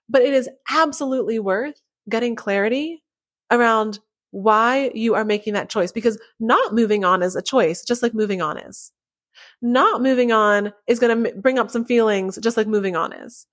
but 0.09 0.23
it 0.23 0.33
is 0.33 0.49
absolutely 0.67 1.37
worth 1.37 1.79
getting 2.09 2.35
clarity 2.35 3.03
around 3.51 3.99
why 4.31 4.89
you 4.95 5.13
are 5.13 5.23
making 5.23 5.53
that 5.53 5.69
choice 5.69 5.91
because 5.91 6.19
not 6.39 6.73
moving 6.73 7.05
on 7.05 7.21
is 7.21 7.35
a 7.35 7.41
choice, 7.43 7.83
just 7.83 8.01
like 8.01 8.15
moving 8.15 8.41
on 8.41 8.57
is. 8.57 8.91
Not 9.61 10.01
moving 10.01 10.31
on 10.31 10.73
is 10.87 10.97
going 10.97 11.23
to 11.23 11.35
bring 11.35 11.59
up 11.59 11.69
some 11.69 11.85
feelings, 11.85 12.39
just 12.41 12.57
like 12.57 12.65
moving 12.65 12.95
on 12.95 13.13
is. 13.13 13.45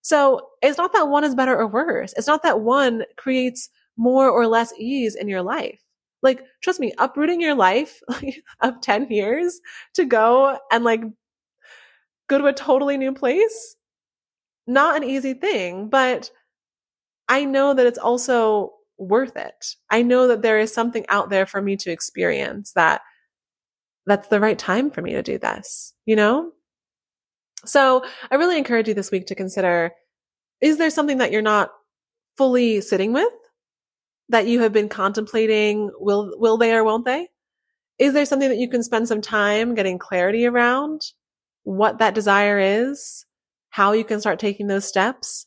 So 0.00 0.48
it's 0.62 0.78
not 0.78 0.94
that 0.94 1.08
one 1.10 1.22
is 1.22 1.34
better 1.34 1.54
or 1.54 1.66
worse. 1.66 2.14
It's 2.16 2.26
not 2.26 2.42
that 2.44 2.60
one 2.60 3.04
creates 3.18 3.68
more 3.98 4.30
or 4.30 4.46
less 4.46 4.72
ease 4.78 5.16
in 5.16 5.28
your 5.28 5.42
life. 5.42 5.82
Like, 6.22 6.44
trust 6.62 6.80
me, 6.80 6.94
uprooting 6.96 7.42
your 7.42 7.56
life 7.56 8.00
of 8.62 8.80
10 8.80 9.10
years 9.10 9.60
to 9.96 10.06
go 10.06 10.58
and 10.70 10.82
like 10.82 11.02
go 12.32 12.38
to 12.38 12.46
a 12.46 12.52
totally 12.52 12.96
new 12.96 13.12
place. 13.12 13.76
Not 14.66 14.96
an 14.96 15.04
easy 15.04 15.34
thing, 15.34 15.88
but 15.88 16.30
I 17.28 17.44
know 17.44 17.74
that 17.74 17.86
it's 17.86 17.98
also 17.98 18.72
worth 18.98 19.36
it. 19.36 19.76
I 19.90 20.02
know 20.02 20.28
that 20.28 20.42
there 20.42 20.58
is 20.58 20.72
something 20.72 21.04
out 21.08 21.30
there 21.30 21.46
for 21.46 21.60
me 21.60 21.76
to 21.76 21.90
experience 21.90 22.72
that 22.72 23.02
that's 24.06 24.28
the 24.28 24.40
right 24.40 24.58
time 24.58 24.90
for 24.90 25.02
me 25.02 25.12
to 25.12 25.22
do 25.22 25.38
this, 25.38 25.94
you 26.06 26.16
know? 26.16 26.52
So 27.64 28.04
I 28.30 28.36
really 28.36 28.58
encourage 28.58 28.88
you 28.88 28.94
this 28.94 29.10
week 29.10 29.26
to 29.26 29.34
consider, 29.34 29.92
is 30.60 30.78
there 30.78 30.90
something 30.90 31.18
that 31.18 31.32
you're 31.32 31.42
not 31.42 31.70
fully 32.36 32.80
sitting 32.80 33.12
with 33.12 33.32
that 34.28 34.46
you 34.46 34.60
have 34.60 34.72
been 34.72 34.88
contemplating? 34.88 35.90
Will, 35.98 36.32
will 36.38 36.56
they 36.56 36.72
or 36.72 36.82
won't 36.84 37.04
they? 37.04 37.28
Is 37.98 38.14
there 38.14 38.26
something 38.26 38.48
that 38.48 38.58
you 38.58 38.68
can 38.68 38.82
spend 38.82 39.06
some 39.06 39.20
time 39.20 39.74
getting 39.74 39.98
clarity 39.98 40.46
around? 40.46 41.02
What 41.64 41.98
that 41.98 42.14
desire 42.14 42.58
is, 42.58 43.26
how 43.70 43.92
you 43.92 44.04
can 44.04 44.20
start 44.20 44.38
taking 44.38 44.66
those 44.66 44.86
steps. 44.86 45.46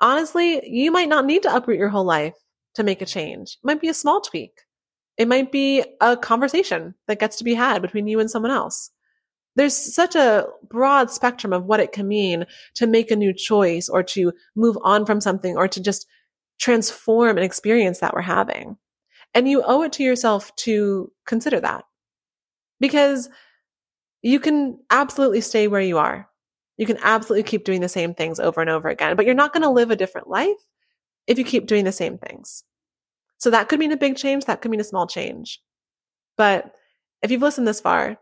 honestly, 0.00 0.60
you 0.68 0.90
might 0.90 1.08
not 1.08 1.24
need 1.24 1.42
to 1.42 1.54
uproot 1.54 1.78
your 1.78 1.88
whole 1.88 2.04
life 2.04 2.34
to 2.74 2.82
make 2.82 3.00
a 3.00 3.06
change. 3.06 3.58
It 3.62 3.66
might 3.66 3.80
be 3.80 3.88
a 3.88 3.94
small 3.94 4.20
tweak. 4.20 4.60
It 5.16 5.28
might 5.28 5.50
be 5.50 5.82
a 6.00 6.16
conversation 6.16 6.94
that 7.08 7.18
gets 7.18 7.36
to 7.36 7.44
be 7.44 7.54
had 7.54 7.80
between 7.80 8.06
you 8.06 8.20
and 8.20 8.30
someone 8.30 8.50
else. 8.50 8.90
There's 9.54 9.74
such 9.74 10.14
a 10.14 10.46
broad 10.68 11.10
spectrum 11.10 11.54
of 11.54 11.64
what 11.64 11.80
it 11.80 11.92
can 11.92 12.06
mean 12.06 12.44
to 12.74 12.86
make 12.86 13.10
a 13.10 13.16
new 13.16 13.32
choice 13.32 13.88
or 13.88 14.02
to 14.02 14.32
move 14.54 14.76
on 14.82 15.06
from 15.06 15.22
something 15.22 15.56
or 15.56 15.66
to 15.68 15.80
just 15.80 16.06
transform 16.58 17.38
an 17.38 17.44
experience 17.44 18.00
that 18.00 18.12
we're 18.12 18.20
having. 18.20 18.76
And 19.34 19.48
you 19.48 19.62
owe 19.64 19.82
it 19.82 19.92
to 19.94 20.02
yourself 20.02 20.54
to 20.56 21.10
consider 21.26 21.60
that 21.60 21.84
because 22.80 23.30
you 24.22 24.40
can 24.40 24.78
absolutely 24.90 25.40
stay 25.40 25.68
where 25.68 25.80
you 25.80 25.98
are. 25.98 26.28
You 26.76 26.86
can 26.86 26.98
absolutely 27.02 27.44
keep 27.44 27.64
doing 27.64 27.80
the 27.80 27.88
same 27.88 28.14
things 28.14 28.38
over 28.38 28.60
and 28.60 28.70
over 28.70 28.88
again, 28.88 29.16
but 29.16 29.24
you're 29.24 29.34
not 29.34 29.52
going 29.52 29.62
to 29.62 29.70
live 29.70 29.90
a 29.90 29.96
different 29.96 30.28
life 30.28 30.56
if 31.26 31.38
you 31.38 31.44
keep 31.44 31.66
doing 31.66 31.84
the 31.84 31.92
same 31.92 32.18
things. 32.18 32.64
So 33.38 33.50
that 33.50 33.68
could 33.68 33.78
mean 33.78 33.92
a 33.92 33.96
big 33.96 34.16
change. 34.16 34.44
That 34.44 34.60
could 34.60 34.70
mean 34.70 34.80
a 34.80 34.84
small 34.84 35.06
change. 35.06 35.60
But 36.36 36.72
if 37.22 37.30
you've 37.30 37.42
listened 37.42 37.66
this 37.66 37.80
far, 37.80 38.18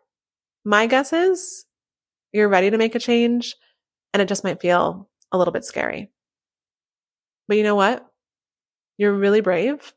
my 0.65 0.87
guess 0.87 1.13
is 1.13 1.67
you're 2.33 2.49
ready 2.49 2.71
to 2.71 2.79
make 2.79 2.95
a 2.95 3.01
change 3.01 3.55
and 4.13 4.23
it 4.23 4.29
just 4.29 4.45
might 4.45 4.61
feel 4.61 5.09
a 5.33 5.39
little 5.39 5.53
bit 5.53 5.65
scary. 5.65 6.11
But 7.49 7.57
you 7.57 7.63
know 7.63 7.75
what? 7.75 8.07
You're 8.97 9.13
really 9.13 9.41
brave. 9.41 9.93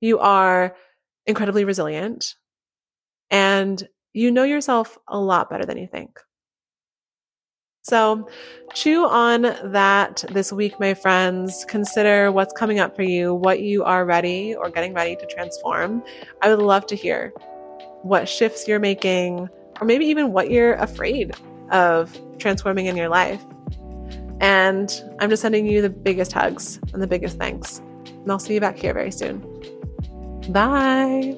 You 0.00 0.18
are 0.18 0.76
incredibly 1.26 1.64
resilient 1.64 2.34
and 3.30 3.86
you 4.12 4.30
know 4.30 4.44
yourself 4.44 4.98
a 5.08 5.18
lot 5.18 5.50
better 5.50 5.64
than 5.64 5.78
you 5.78 5.86
think. 5.86 6.18
So 7.84 8.28
chew 8.74 9.04
on 9.06 9.42
that 9.42 10.24
this 10.30 10.52
week, 10.52 10.78
my 10.78 10.94
friends. 10.94 11.64
Consider 11.68 12.30
what's 12.30 12.52
coming 12.52 12.78
up 12.78 12.94
for 12.94 13.02
you, 13.02 13.34
what 13.34 13.60
you 13.60 13.82
are 13.82 14.04
ready 14.04 14.54
or 14.54 14.70
getting 14.70 14.94
ready 14.94 15.16
to 15.16 15.26
transform. 15.26 16.02
I 16.42 16.48
would 16.54 16.62
love 16.62 16.86
to 16.86 16.96
hear 16.96 17.32
what 18.02 18.28
shifts 18.28 18.68
you're 18.68 18.78
making, 18.78 19.48
or 19.80 19.86
maybe 19.86 20.06
even 20.06 20.32
what 20.32 20.50
you're 20.50 20.74
afraid 20.74 21.32
of 21.70 22.16
transforming 22.38 22.86
in 22.86 22.96
your 22.96 23.08
life. 23.08 23.44
And 24.40 25.02
I'm 25.20 25.30
just 25.30 25.42
sending 25.42 25.66
you 25.66 25.82
the 25.82 25.90
biggest 25.90 26.32
hugs 26.32 26.78
and 26.92 27.02
the 27.02 27.06
biggest 27.06 27.36
thanks. 27.36 27.78
And 28.06 28.30
I'll 28.30 28.38
see 28.38 28.54
you 28.54 28.60
back 28.60 28.76
here 28.76 28.94
very 28.94 29.12
soon. 29.12 29.40
Bye. 30.50 31.36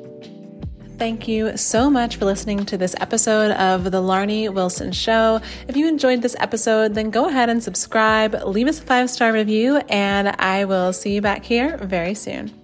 Thank 0.97 1.27
you 1.27 1.57
so 1.57 1.91
much 1.91 2.17
for 2.17 2.25
listening 2.25 2.65
to 2.67 2.79
this 2.79 2.95
episode 3.01 3.51
of 3.51 3.91
The 3.91 4.01
Larnie 4.01 4.49
Wilson 4.53 4.93
Show. 4.93 5.41
If 5.67 5.77
you 5.77 5.89
enjoyed 5.89 6.23
this 6.23 6.37
episode, 6.39 6.95
then 6.95 7.11
go 7.11 7.29
ahead 7.29 7.49
and 7.49 7.61
subscribe, 7.61 8.35
leave 8.47 8.69
us 8.69 8.79
a 8.79 8.83
five 8.83 9.11
star 9.11 9.33
review, 9.33 9.79
and 9.89 10.29
I 10.39 10.65
will 10.67 10.93
see 10.93 11.15
you 11.15 11.21
back 11.21 11.45
here 11.45 11.79
very 11.79 12.15
soon. 12.15 12.64